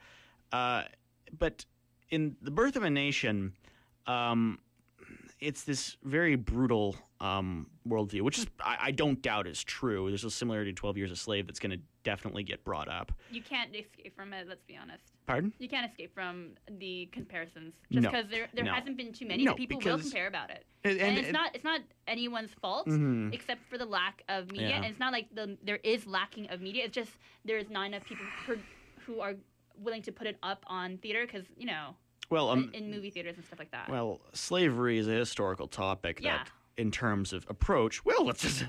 [0.51, 0.83] Uh,
[1.37, 1.65] but
[2.09, 3.53] in the birth of a nation
[4.07, 4.57] um,
[5.39, 10.09] it's this very brutal um, worldview, which is I, I don't doubt is true.
[10.09, 13.11] There's a similarity to Twelve Years a Slave that's going to definitely get brought up.
[13.31, 14.47] You can't escape from it.
[14.47, 15.03] Let's be honest.
[15.25, 15.51] Pardon?
[15.59, 18.11] You can't escape from the comparisons just No.
[18.11, 18.73] because there there No.
[18.73, 19.43] hasn't been too many.
[19.43, 22.87] No, people will compare about it, And- and, and- it's not it's not anyone's fault
[22.87, 23.33] Mhm.
[23.33, 24.69] except for the lack of media.
[24.69, 24.75] Yeah.
[24.77, 26.85] And it's not like the there is lacking of media.
[26.85, 27.11] It's just
[27.45, 28.57] there's not enough people who,
[29.05, 29.35] who are
[29.79, 31.95] willing to put it up on theater because you know
[32.29, 33.89] Well, um, in, in movie theaters and stuff like that.
[33.89, 36.37] well, slavery is a historical topic Yeah.
[36.39, 38.65] that, in terms of approach, well, let's just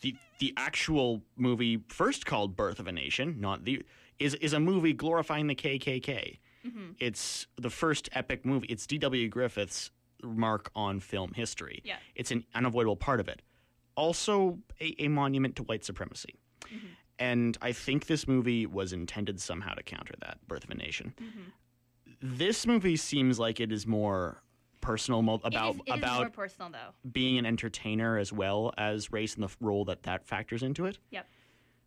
[0.00, 3.82] the the actual movie first called Birth of a Nation, not the
[4.18, 6.38] is is a movie glorifying the KKK.
[6.66, 6.92] Mm-hmm.
[7.00, 8.66] It's the first epic movie.
[8.68, 9.28] It's D.W.
[9.28, 9.90] Griffith's
[10.22, 11.82] mark on film history.
[11.84, 11.96] Yeah.
[12.14, 13.42] It's an unavoidable part of it.
[13.96, 16.36] Also, a, a monument to white supremacy.
[16.66, 16.86] Mm-hmm.
[17.18, 21.14] And I think this movie was intended somehow to counter that, Birth of a Nation.
[21.20, 21.40] Mm-hmm.
[22.22, 24.42] This movie seems like it is more
[24.80, 26.92] personal mo- It about is- it is about more personal though.
[27.12, 30.98] being an entertainer as well as race and the role that that factors into it.
[31.10, 31.26] Yep.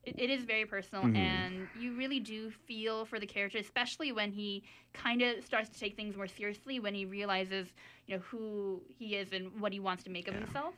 [0.04, 1.16] It, it is very personal, Mm-hmm.
[1.16, 4.64] and you really do feel for the character, especially when he
[4.94, 7.74] kind of starts to take things more seriously, when he realizes,
[8.06, 10.76] you know, who he is and what he wants to make of himself.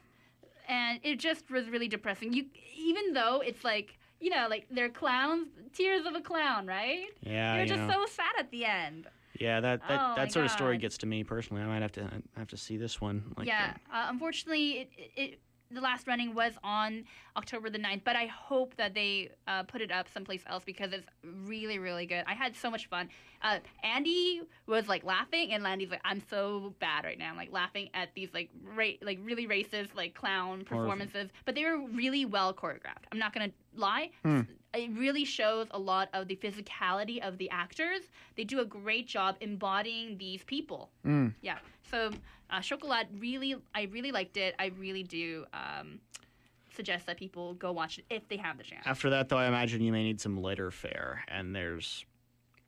[0.69, 2.31] And it just was really depressing.
[2.31, 2.45] You,
[2.77, 7.07] even though it's like, you know, like they're clowns, tears of a clown, right?
[7.21, 8.05] Yeah, You're you just know.
[8.05, 9.07] so sad at the end.
[9.39, 11.61] Yeah, that that, Oh, that sort of story gets to me personally.
[11.61, 12.03] I might have to
[12.35, 13.33] I have to see this one.
[13.37, 13.73] Like, yeah.
[13.91, 17.03] uh, Uh, unfortunately, it, it, it, the last running was on
[17.35, 20.93] October the 9th, but I hope that they uh, put it up someplace else because
[20.93, 22.23] it's really, really good.
[22.25, 23.09] I had so much fun.
[23.41, 27.51] Uh, Andy was like laughing, and Landy's like, "I'm so bad right now." I'm like
[27.51, 32.25] laughing at these like ra- like really racist like clown performances, but they were really
[32.25, 33.05] well choreographed.
[33.11, 34.11] I'm not gonna lie.
[34.23, 34.41] Hmm.
[34.73, 38.01] It really shows a lot of the physicality of the actors.
[38.35, 40.89] They do a great job embodying these people.
[41.03, 41.29] Hmm.
[41.41, 41.57] Yeah.
[41.89, 42.11] So,
[42.49, 44.55] uh, Chocolat really, I really liked it.
[44.59, 45.99] I really do um,
[46.75, 48.85] suggest that people go watch it if they have the chance.
[48.85, 52.05] After that, though, I imagine you may need some lighter fare, and there's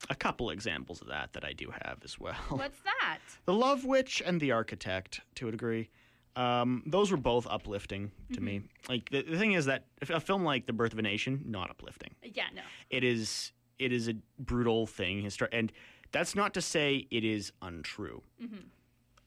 [0.09, 2.33] a couple examples of that that I do have as well.
[2.49, 3.19] What's that?
[3.45, 5.89] The Love Witch and The Architect, to a degree.
[6.35, 8.61] Um, those were both uplifting to me.
[8.87, 11.69] Like the, the thing is that a film like The Birth of a Nation, not
[11.69, 12.15] uplifting.
[12.23, 12.61] Yeah, no.
[12.89, 15.71] It is it is a brutal thing, histor- and
[16.11, 18.21] that's not to say it is untrue.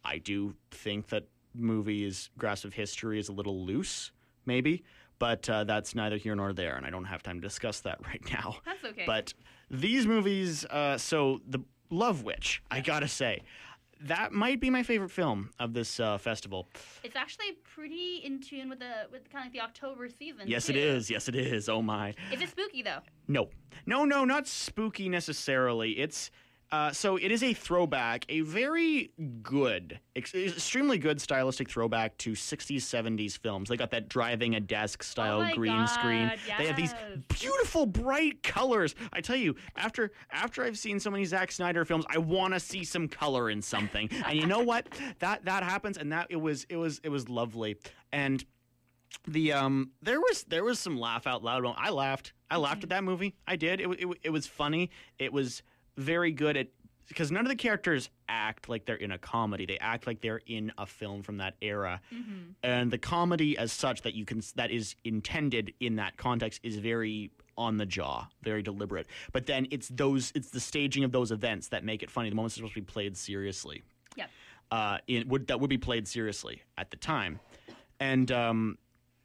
[0.05, 4.11] I do think that movies' grasp of history is a little loose,
[4.47, 4.83] maybe,
[5.19, 7.99] but uh, that's neither here nor there, and I don't have time to discuss that
[8.07, 8.57] right now.
[8.65, 9.05] That's okay.
[9.07, 9.33] But
[9.73, 11.61] these movies, uh, so the
[11.91, 13.43] Love Witch, I gotta say,
[14.05, 16.69] that might be my favorite film of this uh, festival.
[17.03, 20.43] It's actually pretty in tune with the with kind of like the October season.
[20.47, 20.73] Yes, too.
[20.73, 21.11] it is.
[21.11, 21.69] Yes, it is.
[21.69, 22.15] Oh my.
[22.33, 22.99] Is it spooky though?
[23.29, 23.49] No,
[23.87, 25.93] no, no, not spooky necessarily.
[25.93, 26.31] It's
[26.73, 29.13] uh, so it is a throwback, a very
[29.43, 33.69] good, ex- extremely good stylistic throwback to 60s, 70s films.
[33.69, 36.33] They got that driving a desk style Oh green God, screen.
[36.57, 36.95] They have these
[37.29, 38.95] beautiful, bright colors.
[39.13, 42.61] I tell you, after after I've seen so many Zack Snyder films, I want to
[42.61, 44.09] see some color in something.
[44.27, 44.89] and you know what?
[45.19, 47.77] That that happens, and that it was it was it was lovely.
[48.13, 48.43] And
[49.29, 51.67] the um there was there was some laugh out loud.
[51.77, 52.33] I laughed.
[52.51, 53.35] I laughed at that movie.
[53.47, 53.79] I did.
[53.79, 54.91] It it, it was funny.
[55.19, 55.63] It was
[55.97, 56.69] very good at
[57.09, 59.67] because none of the characters act like they're in a comedy.
[59.67, 62.01] They act like they're in a film from that era.
[62.63, 66.77] And the comedy as such that you can that is intended in that context is
[66.77, 69.07] very on the jaw, very deliberate.
[69.33, 72.31] But then it's those it's the staging of those events that make it funny.
[72.31, 73.83] The moments are supposed to be played seriously
[74.17, 74.27] Yeah.
[74.71, 77.41] uh, in, would that would be played seriously at the time,
[78.01, 78.79] and um,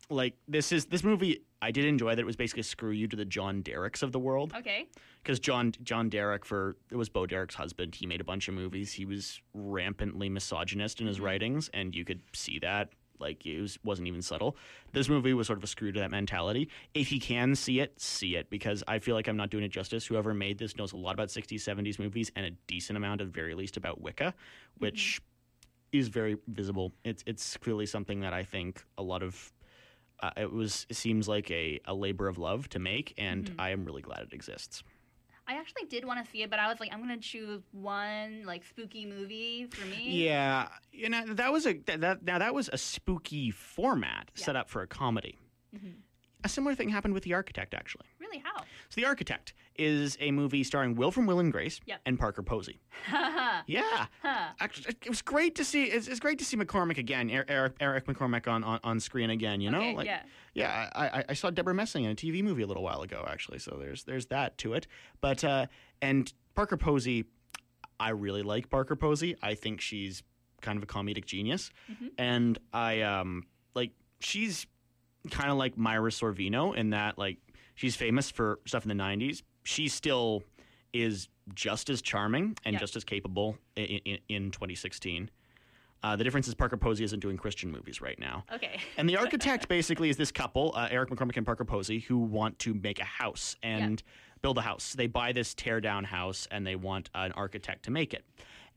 [0.10, 1.42] like this is this movie.
[1.62, 4.20] I did enjoy that it was basically screw you to the John Dereks of the
[4.20, 4.88] world Okay.
[5.24, 7.96] because John John Derek for it was Bo Derek's husband.
[7.96, 8.94] He made a bunch of movies.
[8.94, 11.26] He was rampantly misogynist in his mm-hmm.
[11.26, 12.90] writings, and you could see that.
[13.20, 14.56] Like it was, wasn't even subtle.
[14.94, 16.70] This movie was sort of a screw to that mentality.
[16.94, 19.70] If you can see it, see it because I feel like I'm not doing it
[19.70, 20.06] justice.
[20.06, 23.28] Whoever made this knows a lot about 60s, 70s movies and a decent amount, at
[23.28, 24.86] the very least, about Wicca, mm-hmm.
[24.86, 25.20] which
[25.92, 26.94] is very visible.
[27.04, 29.52] It's it's clearly something that I think a lot of
[30.22, 33.70] uh, it was it seems like a, a labor of love to make, and I
[33.70, 34.84] am really glad it exists.
[35.50, 38.44] I actually did want to see it, but I was like, I'm gonna choose one
[38.46, 40.26] like spooky movie for me.
[40.26, 44.56] Yeah, you know that was a that, that now that was a spooky format set
[44.56, 45.38] up for a comedy.
[46.44, 48.06] A similar thing happened with The Architect, actually.
[48.20, 48.38] Really?
[48.40, 48.60] How?
[48.90, 52.00] So, The Architect is a movie starring Will from Will and Grace Yep.
[52.06, 52.80] and Parker Posey.
[53.68, 54.06] yeah,
[54.60, 55.86] actually, it was great to see.
[55.86, 59.30] It's, it's great to see McCormack again, Er- Eric, Eric McCormack on, on, on screen
[59.30, 59.62] again.
[59.62, 60.22] You know, Okay, like yeah.
[60.54, 63.26] yeah, I, I, I saw Deborah Messing in a TV movie a little while ago,
[63.30, 63.60] actually.
[63.60, 64.88] So there's there's that to it.
[65.22, 65.68] But uh,
[66.02, 67.26] and Parker Posey,
[68.00, 69.36] I really like Parker Posey.
[69.42, 70.24] I think she's
[70.62, 71.70] kind of a comedic genius,
[72.18, 73.44] and I um
[73.76, 74.66] like she's
[75.32, 77.38] kind of like Mira Sorvino in that like
[77.76, 79.42] she's famous for stuff in the '90s.
[79.64, 80.44] She still
[80.94, 82.80] is just as charming and Yeah.
[82.80, 85.30] just as capable in, in, in 2016.
[86.04, 88.46] Uh, the difference is Parker Posey isn't doing Christian movies right now.
[88.54, 88.80] Okay.
[88.98, 92.58] And the architect basically is this couple, uh, Eric McCormack and Parker Posey, who want
[92.60, 94.02] to make a house and
[94.42, 94.94] build a house.
[94.94, 98.24] They buy this tear down house and they want an architect to make it.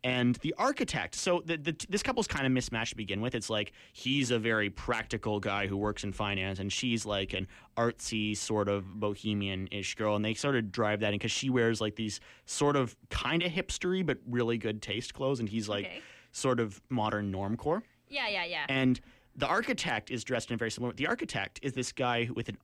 [0.02, 3.34] And the architect, so the, the, this couple's kind of mismatched to begin with.
[3.34, 7.46] It's like he's a very practical guy who works in finance, and she's like an
[7.76, 10.16] artsy, sort of bohemian ish girl.
[10.16, 13.42] And they sort of drive that in because she wears like these sort of kind
[13.42, 15.40] of hipstery, but really good taste clothes.
[15.40, 16.00] And he's like Okay.
[16.32, 17.82] sort of modern normcore.
[18.08, 18.64] Yeah, yeah, yeah.
[18.70, 18.98] And
[19.36, 20.94] the architect is dressed in a very similar.
[20.94, 22.56] The architect is this guy with an,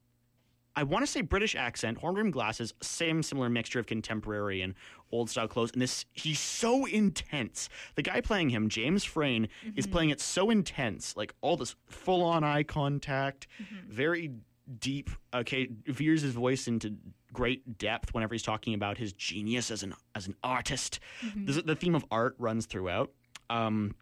[0.75, 4.75] I want to say British accent, horn rimmed glasses, same similar mixture of contemporary and
[5.13, 5.73] old style clothes.
[5.73, 7.69] And this, he's so intense.
[7.95, 9.93] The guy playing him, James Frain, is mm-hmm.
[9.93, 13.91] playing it so intense, like all this full on eye contact, mm-hmm.
[13.91, 14.33] very
[14.81, 15.11] deep.
[15.35, 16.95] Okay, veers his voice into
[17.33, 21.01] great depth whenever he's talking about his genius as an as an artist.
[21.25, 21.45] Mm-hmm.
[21.47, 23.13] The, the theme of art runs throughout.
[23.49, 23.95] Um,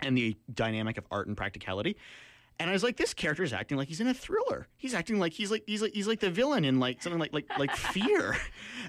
[0.00, 1.96] and the dynamic of art and practicality.
[2.58, 4.66] And I was like, this character is acting like he's in a thriller.
[4.76, 7.32] He's acting like he's like he's like he's like the villain in like something like
[7.32, 8.36] like like Fear.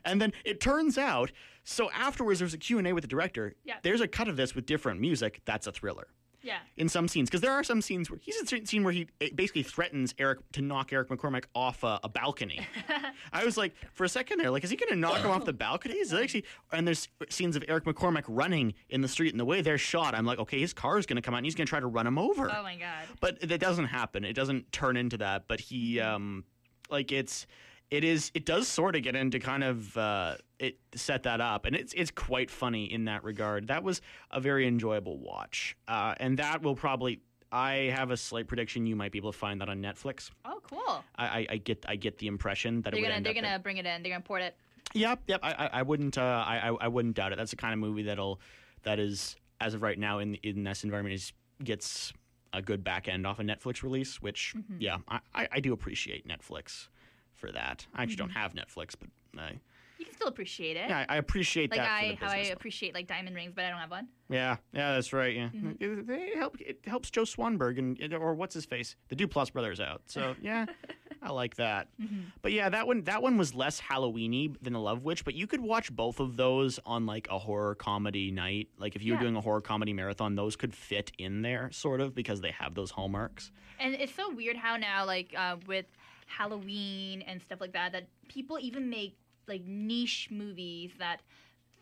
[0.06, 1.32] And then it turns out,
[1.64, 3.56] so afterwards there's a Q&A with the director.
[3.66, 3.76] Yeah.
[3.84, 5.42] There's a cut of this with different music.
[5.46, 6.08] That's a thriller.
[6.48, 6.60] Yeah.
[6.78, 9.30] In some scenes, because there are some scenes where he's a scene where he eh,
[9.36, 12.66] basically threatens Eric to knock Eric McCormack off a, a balcony.
[13.34, 15.44] I was like, for a second there, like, is he going to knock him off
[15.44, 15.96] the balcony?
[15.96, 16.46] Is actually?
[16.72, 20.16] And there's scenes of Eric McCormack running in the street, and the way they're shot,
[20.16, 21.82] I'm like, okay, his car is going to come out, and he's going to try
[21.82, 22.50] to run him over.
[22.50, 23.04] Oh my god.
[23.20, 24.24] But that doesn't happen.
[24.24, 25.50] It doesn't turn into that.
[25.50, 26.46] But he, um,
[26.90, 27.46] like, it's
[27.92, 31.66] it is it does sort of get into kind of uh, it set that up
[31.66, 34.02] and it's it's quite funny in that regard that was
[34.32, 38.96] a very enjoyable watch uh, and that will probably i have a slight prediction you
[38.96, 41.04] might be able to find that on netflix Oh, cool.
[41.16, 43.86] i, I, I get i get the impression that They're gonna they're gonna bring it
[43.86, 44.02] in.
[44.02, 44.56] They're gonna port it.
[44.94, 47.58] yep yep i, I, I wouldn't uh, I, I I wouldn't doubt it that's the
[47.58, 48.40] kind of movie that'll
[48.84, 51.34] that is as of right now in in this environment is
[51.64, 52.14] gets
[52.54, 54.78] a good back end off a netflix release which Mm-hmm.
[54.80, 56.88] yeah I, I, I do appreciate netflix
[57.36, 58.26] for that i actually Mm-hmm.
[58.34, 59.60] don't have netflix but I,
[60.00, 60.90] You can still appreciate it.
[60.90, 61.90] Yeah, I, I appreciate like that.
[61.92, 64.08] I for the how I appreciate like diamond rings, but I don't have one.
[64.30, 65.36] yeah, yeah, that's right.
[65.36, 65.72] Yeah, Mm-hmm.
[65.80, 69.80] it, it help, it helps Joe Swanberg and or what's his face, the Duplass brothers
[69.80, 70.02] out.
[70.06, 70.66] So yeah,
[71.22, 71.88] I like that.
[72.02, 72.22] Mm-hmm.
[72.42, 75.26] But yeah, that one that one was less Halloweeny than the Love Witch.
[75.26, 78.68] But you could watch both of those on like a horror comedy night.
[78.78, 82.02] Like if you were doing a horror comedy marathon, those could fit in there sort
[82.02, 83.52] of because they have those hallmarks.
[83.80, 85.86] And it's so weird how now, like uh, with
[86.28, 89.18] Halloween and stuff like that, that people even make
[89.48, 91.22] like niche movies that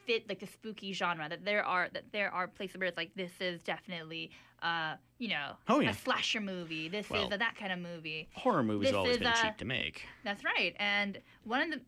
[0.06, 1.28] fit like the spooky genre.
[1.30, 5.30] That there are that there are places where it's like this is definitely, uh, you
[5.30, 5.90] know, Oh, yeah.
[5.90, 6.88] a slasher movie.
[6.90, 8.30] This Well- is a, that kind of movie.
[8.34, 10.06] Horror movies This always been uh, cheap to make.
[10.24, 10.76] That's right.
[10.80, 11.82] And one of the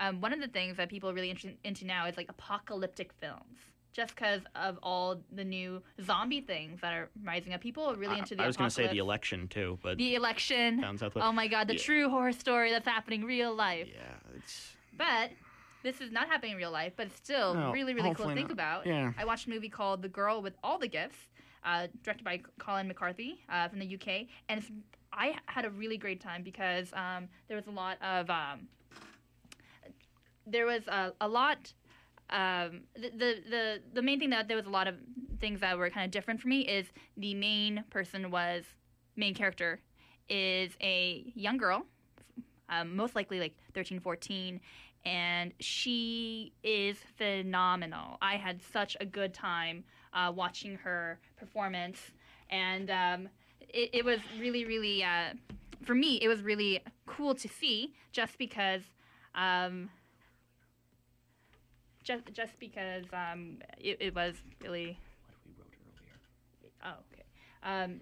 [0.00, 3.12] um, one of the things that people are really interested into now is like apocalyptic
[3.20, 3.58] films.
[3.92, 8.18] Just because of all the new zombie things that are rising up, people are really
[8.18, 8.42] into the.
[8.42, 10.80] I was going to say the election too, but The election.
[10.80, 11.12] Down south.
[11.14, 11.80] Oh my god, the Yeah.
[11.82, 13.86] true horror story that's happening real life.
[13.94, 15.30] yeah, it's But
[15.82, 18.34] this is not happening in real life, but it's still No, really, really cool to
[18.34, 18.52] think not.
[18.52, 18.86] about.
[18.86, 19.12] Yeah.
[19.18, 21.18] I watched a movie called The Girl with All the Gifts,
[21.64, 24.26] uh, directed by Colm McCarthy uh, from the UK.
[24.48, 24.70] And it's,
[25.12, 28.28] I had a really great time because um, there was a lot of.
[28.30, 28.68] Um,
[30.46, 31.72] there was a, a lot.
[32.30, 34.96] Um, the, the the the main thing that there was a lot of
[35.40, 36.86] things that were kind of different for me is
[37.18, 38.64] the main person was
[39.16, 39.80] main character
[40.28, 41.84] is a young girl
[42.68, 44.60] um, most likely like 13 14
[45.04, 51.98] and she is phenomenal i had such a good time uh, watching her performance
[52.50, 53.28] and um,
[53.60, 55.32] it, it was really really uh,
[55.82, 58.82] for me it was really cool to see just because
[59.34, 59.90] um,
[62.02, 65.72] just just because um, it, it was really What we wrote
[66.82, 66.96] earlier.
[66.96, 67.24] oh okay
[67.62, 68.00] um,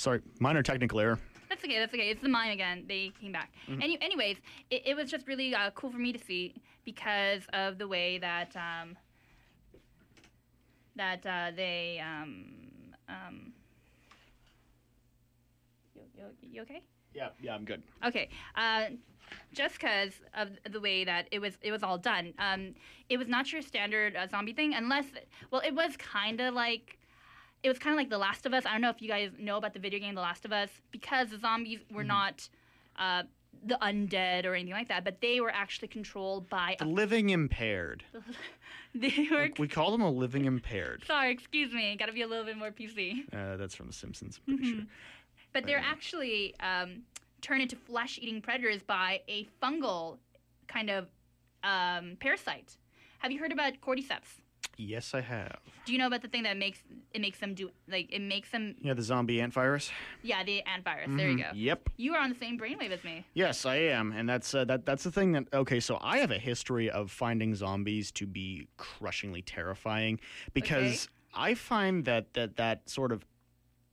[0.00, 1.18] sorry, minor technical error.
[1.60, 1.78] That's okay.
[1.78, 2.08] That's okay.
[2.08, 2.84] It's the mime again.
[2.88, 3.52] They came back.
[3.68, 4.38] Any, anyways,
[4.70, 6.54] it, it was just really uh, cool for me to see
[6.86, 8.96] because of the way that um,
[10.96, 12.46] that uh, they um,
[13.10, 13.52] um,
[15.94, 16.82] you, you, you okay?
[17.14, 17.82] Yeah, yeah, I'm good.
[18.06, 18.30] Okay.
[18.54, 18.84] Uh,
[19.52, 22.32] just because of the way that it was, it was all done.
[22.38, 22.74] Um,
[23.10, 25.06] it was not your standard uh, zombie thing, unless,
[25.50, 26.96] well, it was kind of like,
[27.62, 28.64] it was kind of like The Last of Us.
[28.66, 30.70] I don't know if you guys know about the video game The Last of Us,
[30.90, 32.48] because the zombies were not
[32.96, 33.24] uh,
[33.64, 36.76] the undead or anything like that, but they were actually controlled by.
[36.78, 38.04] The A, living impaired.
[38.94, 39.50] they were.
[39.58, 41.04] We call them a living impaired.
[41.06, 41.96] Sorry, excuse me.
[41.96, 43.24] Got to be a little bit more PC.
[43.32, 44.84] Uh, that's from The Simpsons, I'm pretty sure.
[45.52, 47.02] But they're actually um,
[47.42, 50.18] turned into flesh-eating predators by a fungal
[50.68, 51.08] kind of
[51.64, 52.76] um, parasite.
[53.18, 54.40] Have you heard about cordyceps?
[54.80, 55.58] Yes, I have.
[55.84, 56.78] Do you know about the thing that makes
[57.12, 58.76] it makes them do like it makes them?
[58.80, 59.90] Yeah, the zombie ant virus.
[60.22, 61.10] Yeah, the ant virus.
[61.10, 61.50] There you go.
[61.52, 61.90] Yep.
[61.98, 63.26] You are on the same brainwave as me.
[63.34, 64.86] Yes, I am, and that's uh, that.
[64.86, 65.44] That's the thing that.
[65.52, 70.18] Okay, so I have a history of finding zombies to be crushingly terrifying
[70.54, 73.26] because I find that that that sort of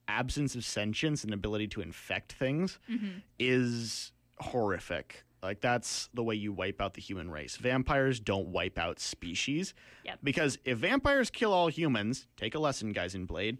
[0.07, 2.79] absence of sentience and ability to infect things
[3.39, 5.25] is horrific.
[5.43, 7.57] Like that's the way you wipe out the human race.
[7.57, 9.73] Vampires don't wipe out species.
[10.05, 10.19] Yep.
[10.23, 13.59] Because if vampires kill all humans, take a lesson, guys in Blade.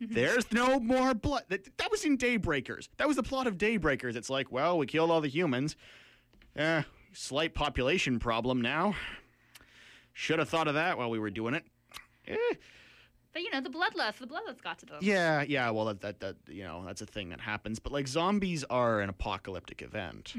[0.00, 1.44] There's no more blood.
[1.48, 2.88] That, that was in Daybreakers.
[2.98, 4.14] That was the plot of Daybreakers.
[4.14, 5.74] It's like, well, we killed all the humans.
[6.54, 6.82] Eh,
[7.12, 8.94] slight population problem now.
[10.12, 11.64] Should have thought of that while we were doing it.
[12.26, 12.36] Eh.
[13.32, 14.18] But you know the bloodlust.
[14.18, 14.98] The bloodlust got to them.
[15.02, 15.68] Yeah, yeah.
[15.68, 17.78] Well, that, that that you know that's a thing that happens.
[17.78, 20.34] But like zombies are an apocalyptic event,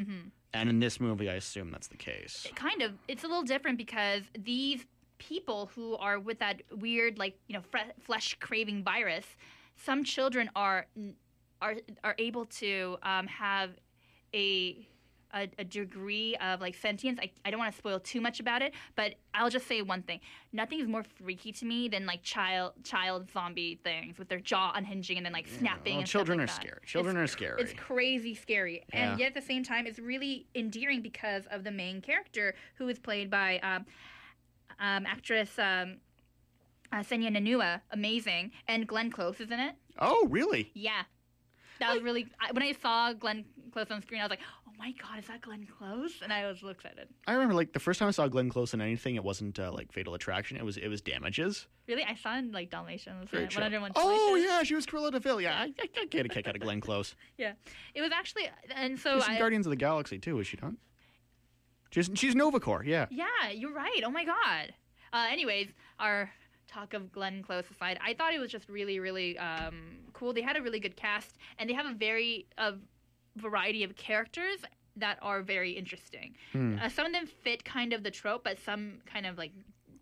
[0.53, 2.47] and in this movie, I assume that's the case.
[2.55, 4.85] kind of it's a little different because these
[5.19, 9.25] people who are with that weird like you know fre- flesh craving virus
[9.75, 10.85] some children are
[11.61, 13.71] are are able to um, have
[14.33, 14.87] a,
[15.33, 18.61] a a degree of like sentience I, I don't want to spoil too much about
[18.61, 20.19] it but i'll just say one thing
[20.53, 24.71] nothing is more freaky to me than like child child zombie things with their jaw
[24.75, 26.67] unhinging and then like snapping well, and children stuff are that.
[26.67, 26.81] scary.
[26.85, 27.61] Children It's are scary.
[27.61, 31.71] it's crazy scary and yet at the same time it's really endearing because of the
[31.71, 33.85] main character who is played by um,
[34.79, 35.97] um, actress um,
[36.91, 40.71] uh, Sennia Nanua amazing and Glenn Close is in it Oh, really?
[40.73, 41.01] yeah
[41.79, 44.21] That was really I, when I saw Glenn Close on screen.
[44.21, 47.07] I was like, "Oh my god, is that Glenn Close?" And I was so excited.
[47.27, 49.71] I remember like the first time I saw Glenn Close in anything, it wasn't uh,
[49.71, 50.57] like Fatal Attraction.
[50.57, 51.67] It was it was Damages.
[51.87, 53.61] Really, I saw in like Dalmatians, Great show.
[53.61, 54.45] Oh Dalmatians.
[54.45, 55.41] yeah, she was Cruella de Vil.
[55.41, 57.15] Yeah, I, I, I get a kick out of Glenn Close.
[57.37, 57.53] yeah.
[57.95, 59.37] It was actually, and so She's I.
[59.37, 60.73] Guardians of the Galaxy too, is she not?
[61.91, 62.83] She's she's Nova Corps.
[62.85, 63.07] Yeah.
[63.09, 64.01] Yeah, you're right.
[64.05, 64.73] Oh my god.
[65.13, 65.69] Uh, anyways,
[65.99, 66.29] our
[66.67, 70.33] talk of Glenn Close aside, I thought it was just really, really um, cool.
[70.33, 72.73] They had a really good cast, and they have a very uh,
[73.37, 74.59] variety of characters
[74.95, 76.35] that are very interesting.
[76.55, 79.51] Uh, some of them fit kind of the trope, but some kind of like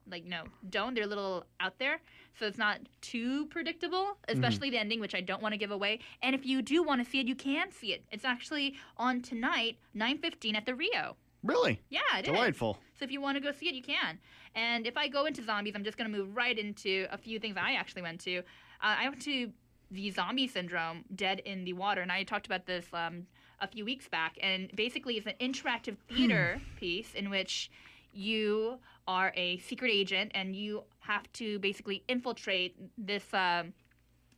[0.10, 0.94] like no don't.
[0.94, 2.00] They're a little out there,
[2.40, 4.18] so it's not too predictable.
[4.28, 6.00] Especially the ending, which I don't want to give away.
[6.22, 8.06] And if you do want to see it, you can see it.
[8.12, 11.16] It's actually on tonight, 9:15 at the Rio.
[11.44, 12.34] Really Yeah, it is.
[12.34, 12.80] delightful.
[12.98, 14.20] So if you want to go see it, you can.
[14.56, 17.40] And if I go into zombies, I'm just going to move right into a few
[17.40, 18.38] things I actually went to.
[18.38, 18.42] Uh,
[18.82, 19.52] I went to
[19.92, 23.28] the Zombie Syndrome, Dead in the Water, and I talked about this um,
[23.60, 24.38] a few weeks back.
[24.42, 27.70] And basically, it's an interactive theater piece in which
[28.14, 33.34] you are a secret agent and you have to basically infiltrate this.
[33.34, 33.74] Um,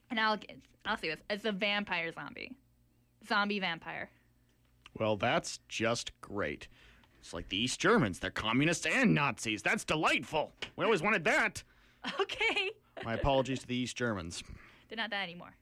[0.09, 0.37] and I'll
[0.85, 2.55] I'll say this: it's a vampire zombie,
[3.27, 4.09] zombie vampire.
[4.97, 6.67] Well, that's just great.
[7.19, 8.19] It's like the East Germans.
[8.19, 9.61] They're communists and Nazis.
[9.61, 10.53] That's delightful.
[10.75, 11.63] We always wanted that.
[12.21, 12.69] Okay,
[13.03, 14.41] My apologies to the East Germans.
[14.89, 15.55] They're not that anymore.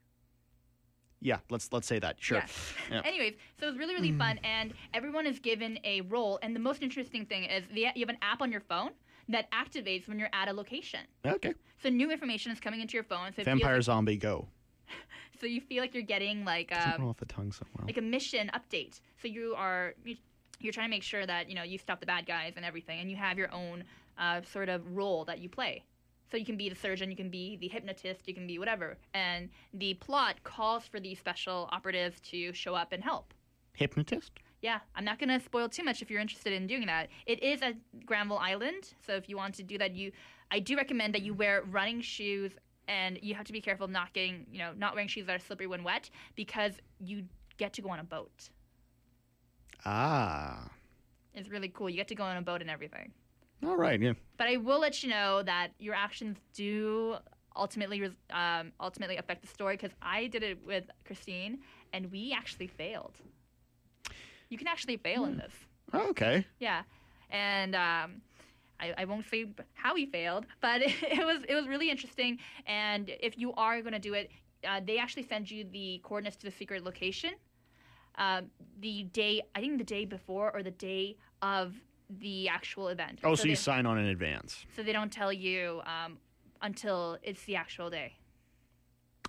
[1.22, 2.18] Yeah, let's let's say that.
[2.20, 2.38] Sure.
[2.38, 2.46] Yeah.
[2.92, 3.02] Yeah.
[3.04, 6.38] Anyways, so it's really, really fun, and everyone is given a role.
[6.44, 8.92] And the most interesting thing is the, you have an app on your phone
[9.30, 11.00] that activates when you're at a location.
[11.26, 11.56] Okay.
[11.82, 13.34] So new information is coming into your phone.
[13.36, 14.48] So Vampire like- zombie go.
[15.40, 17.88] so you feel like you're getting like roll um, off the tongue so well.
[17.88, 19.00] like a mission update.
[19.20, 20.18] So you are you-
[20.60, 23.00] you're trying to make sure that you know you stop the bad guys and everything,
[23.00, 23.84] and you have your own
[24.20, 25.84] uh, sort of role that you play.
[26.36, 28.98] So you can be the surgeon, you can be the hypnotist, you can be whatever.
[29.14, 33.34] And the plot calls for these special operatives to show up and help.
[33.72, 34.34] Hypnotist.
[34.62, 37.08] Yeah, I'm not going to spoil too much if you're interested in doing that.
[37.26, 37.76] It is at
[38.06, 40.12] Granville Island, so if you want to do that, you
[40.52, 42.52] I do recommend that you wear running shoes
[42.90, 45.40] and you have to be careful not getting, you know, not wearing shoes that are
[45.40, 47.24] slippery when wet because you
[47.56, 48.50] get to go on a boat.
[49.86, 50.70] Ah.
[51.34, 51.90] It's really cool.
[51.90, 53.14] You get to go on a boat and everything.
[53.64, 54.00] All right.
[54.00, 54.14] Yeah.
[54.38, 57.16] But I will let you know that your actions do
[57.56, 61.60] ultimately um, ultimately affect the story because I did it with Christine
[61.94, 63.14] and we actually failed.
[64.50, 65.54] You can actually fail in this.
[65.94, 66.46] Oh, Okay.
[66.60, 66.84] Yeah,
[67.30, 68.22] and um,
[68.80, 72.40] I, I won't say how we failed, but it, was it was really interesting.
[72.66, 74.30] And if you are going to do it,
[74.68, 77.32] uh, they actually send you the coordinates to the secret location.
[78.18, 78.46] Um,
[78.80, 81.74] the day I think the day before or the day of
[82.10, 83.20] the actual event.
[83.24, 84.66] Oh, so, they, you sign on in advance.
[84.76, 86.18] so they don't tell you um,
[86.62, 88.14] until it's the actual day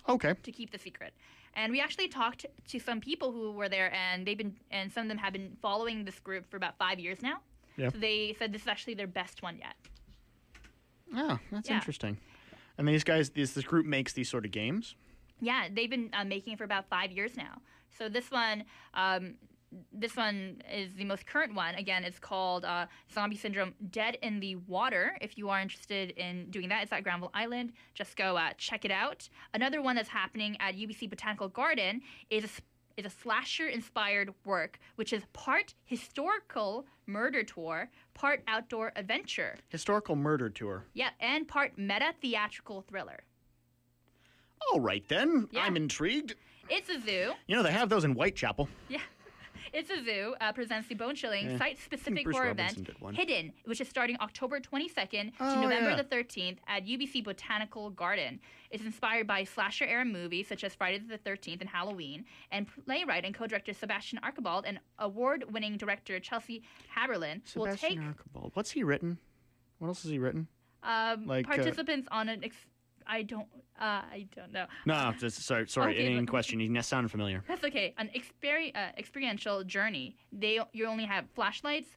[0.07, 0.35] Okay.
[0.43, 1.13] to keep the secret.
[1.53, 5.03] And we actually talked to some people who were there, and they've been, and some
[5.03, 7.39] of them have been following this group for about five years now.
[7.77, 7.89] Yeah.
[7.89, 9.75] So they said this is actually their best one yet.
[11.15, 11.75] Oh, that's Yeah.
[11.75, 12.17] interesting.
[12.77, 14.95] And these guys, this this group makes these sort of games.
[15.41, 17.61] Yeah, they've been uh, making it for about five years now.
[17.97, 18.63] So this one,
[18.93, 19.35] um,
[19.91, 21.75] this one is the most current one.
[21.75, 25.17] Again, it's called uh, Zombie Syndrome: Dead in the Water.
[25.21, 27.73] If you are interested in doing that, it's at Granville Island.
[27.93, 29.27] Just go uh, check it out.
[29.53, 32.49] Another one that's happening at UBC Botanical Garden is a,
[32.99, 39.57] is a slasher-inspired work, which is part historical murder tour, part outdoor adventure.
[39.69, 40.85] Historical murder tour.
[40.93, 43.19] Yeah, and part meta theatrical thriller.
[44.71, 45.47] All right then.
[45.51, 45.63] Yeah.
[45.63, 46.35] I'm intrigued.
[46.69, 47.33] It's a zoo.
[47.47, 48.67] You know they have those in Whitechapel.
[48.89, 48.99] Yeah.
[49.77, 51.57] Itsazoo uh, presents the Bone Chilling Yeah.
[51.57, 53.15] site specific horror Robinson event.
[53.15, 55.95] Hidden, which is starting October 22nd Oh, to November yeah.
[56.01, 58.39] the 13th at UBC Botanical Garden.
[58.71, 63.23] It's inspired by slasher era movies such as Friday the 13th and Halloween, and playwright
[63.23, 66.63] and co director Sebastian Archibald and award winning director Chelsea
[66.95, 68.51] Haberlin will take Sebastian Archibald.
[68.55, 69.19] What's he written?
[69.79, 70.47] What else has he written?
[70.83, 72.43] um, like, uh, participants on an.
[72.43, 72.55] Ex-
[73.07, 73.47] I don't.
[73.79, 74.65] Uh, I don't know.
[74.85, 75.67] No, just sorry.
[75.67, 76.59] Sorry, Okay, in but- question.
[76.59, 77.43] You sound familiar.
[77.47, 77.93] That's okay.
[77.97, 80.15] An experi- uh, experiential journey.
[80.31, 81.89] They you only have flashlights,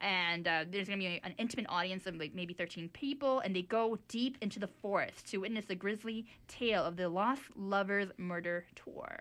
[0.00, 3.62] and uh, there's gonna be an intimate audience of like maybe 13 people, and they
[3.62, 8.66] go deep into the forest to witness the grisly tale of the lost lovers murder
[8.74, 9.20] tour.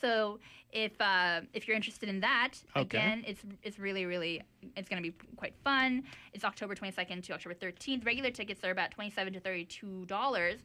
[0.00, 0.38] So
[0.72, 2.82] if uh, if you're interested in that, Okay.
[2.98, 4.42] again, it's it's really really
[4.76, 6.04] it's gonna be quite fun.
[6.32, 8.04] It's October 22nd to October 13th.
[8.04, 10.60] Regular tickets are about 27 to 32 dollars.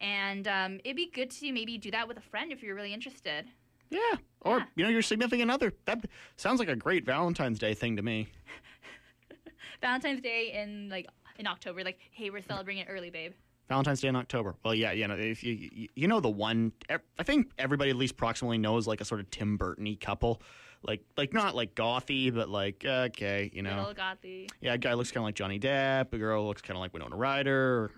[0.00, 2.92] And um, it'd be good to maybe do that with a friend if you're really
[2.92, 3.46] interested.
[3.88, 4.00] Yeah.
[4.42, 4.64] Or Yeah.
[4.74, 5.72] you know your significant other.
[5.86, 6.04] That
[6.36, 8.28] sounds like a great Valentine's Day thing to me.
[9.80, 11.06] Valentine's Day in like
[11.38, 13.32] in October, like, hey, we're celebrating it early, babe.
[13.68, 14.54] Valentine's Day in October.
[14.64, 18.16] Well, yeah, you know, if you you- know the one, I think everybody at least
[18.16, 20.40] proximately knows like a sort of Tim Burton-y couple,
[20.82, 24.48] like like not like gothy, but like okay, you know, Little Gothy.
[24.60, 26.92] yeah, a guy looks kind of like Johnny Depp, a girl looks kind of like
[26.94, 27.90] Winona Ryder,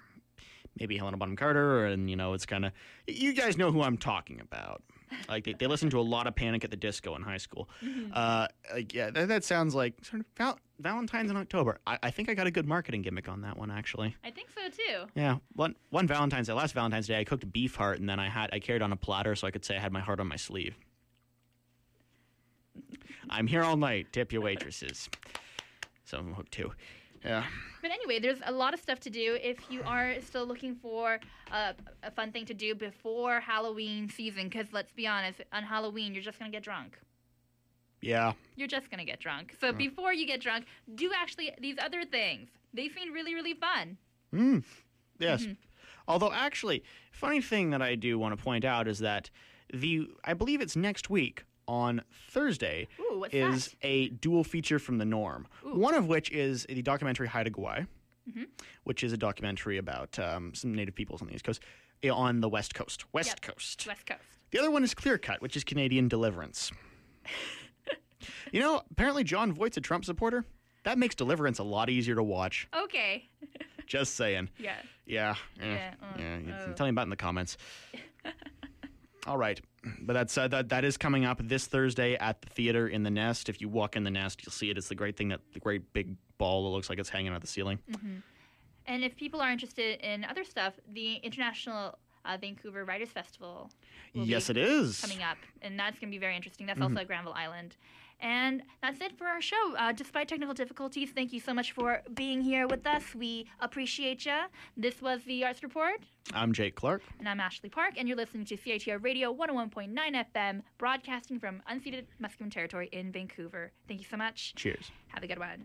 [0.79, 2.73] maybe Helena Bonham Carter, and you know, it's kind of
[3.07, 4.83] you guys know who I'm talking about.
[5.29, 7.69] Like they, they listened to a lot of Panic at the Disco in high school.
[8.13, 11.79] Uh, like, yeah, that, that sounds like sort of val- Valentine's in October.
[11.87, 14.15] I, I think I got a good marketing gimmick on that one actually.
[14.23, 15.07] I think so too.
[15.15, 18.29] Yeah, one one Valentine's Day, last Valentine's Day, I cooked beef heart, and then I
[18.29, 20.29] had I carried on a platter so I could say I had my heart on
[20.29, 20.77] my sleeve.
[23.31, 24.13] I'm here all night.
[24.13, 25.09] Tip your waitresses.
[26.05, 26.73] So I'm hooked too.
[27.25, 27.45] Yeah.
[27.83, 31.21] But anyway, there's a lot of stuff to do if you are still looking for
[31.53, 34.49] uh, a fun thing to do before Halloween season.
[34.49, 36.99] Because let's be honest, on Halloween, you're just going to get drunk.
[38.01, 38.33] Yeah.
[38.57, 39.57] You're just going to get drunk.
[39.61, 42.49] So before you get drunk, do actually these other things.
[42.73, 43.97] They seem really, really fun.
[45.19, 45.43] Yes.
[45.43, 45.53] Mm-hmm.
[46.07, 49.31] Although actually, funny thing that I do want to point out is that
[49.73, 53.77] the I believe it's next week on Thursday Ooh, is that?
[53.83, 55.47] a dual feature from the Norm.
[55.63, 57.87] One of which is the documentary Haida Gwaii,
[58.29, 58.43] Mm-hmm.
[58.85, 61.63] which is a documentary about um, some native peoples on the East Coast,
[62.03, 63.05] eh, on the West Coast.
[63.15, 63.41] West Yep.
[63.41, 63.87] Coast.
[63.87, 64.21] West Coast.
[64.51, 66.71] The other one is Clear Cut, which is Canadian Deliverance.
[68.53, 70.45] you know, apparently Jon Voight's a Trump supporter.
[70.85, 72.69] That makes Deliverance a lot easier to watch.
[72.77, 73.29] Okay.
[73.87, 74.51] Just saying.
[74.59, 74.75] Yeah.
[75.07, 75.35] Yeah.
[75.63, 76.55] eh, Yeah, uh, yeah.
[76.69, 76.73] uh.
[76.75, 77.57] Tell me about it in the comments.
[79.27, 79.61] All right,
[80.01, 80.69] but that's uh, that.
[80.71, 83.49] That is coming up this Thursday at the theater in the Nest.
[83.49, 84.79] If you walk in the Nest, you'll see it.
[84.79, 87.41] It's the great thing that the great big ball that looks like it's hanging out
[87.41, 87.79] the ceiling.
[88.87, 93.71] And if people are interested in other stuff, the International uh, Vancouver Writers Festival
[94.15, 95.01] Yes, it is.
[95.01, 96.67] coming up, and that's going to be very interesting.
[96.67, 96.93] That's Mm-hmm.
[96.97, 97.77] also at Granville Island.
[98.21, 99.75] And that's it for our show.
[99.79, 103.15] Uh, despite technical difficulties, thank you so much for being here with us.
[103.15, 104.39] We appreciate you.
[104.77, 106.01] This was the Arts Report,
[106.35, 107.03] I'm Jake Clark.
[107.19, 109.95] and I'm Ashley Park, and you're listening to CiTR Radio 101.9
[110.35, 113.73] FM, broadcasting from unceded Musqueam territory in Vancouver.
[113.87, 114.53] Thank you so much.
[114.57, 114.91] Cheers.
[115.09, 115.57] Have a good one.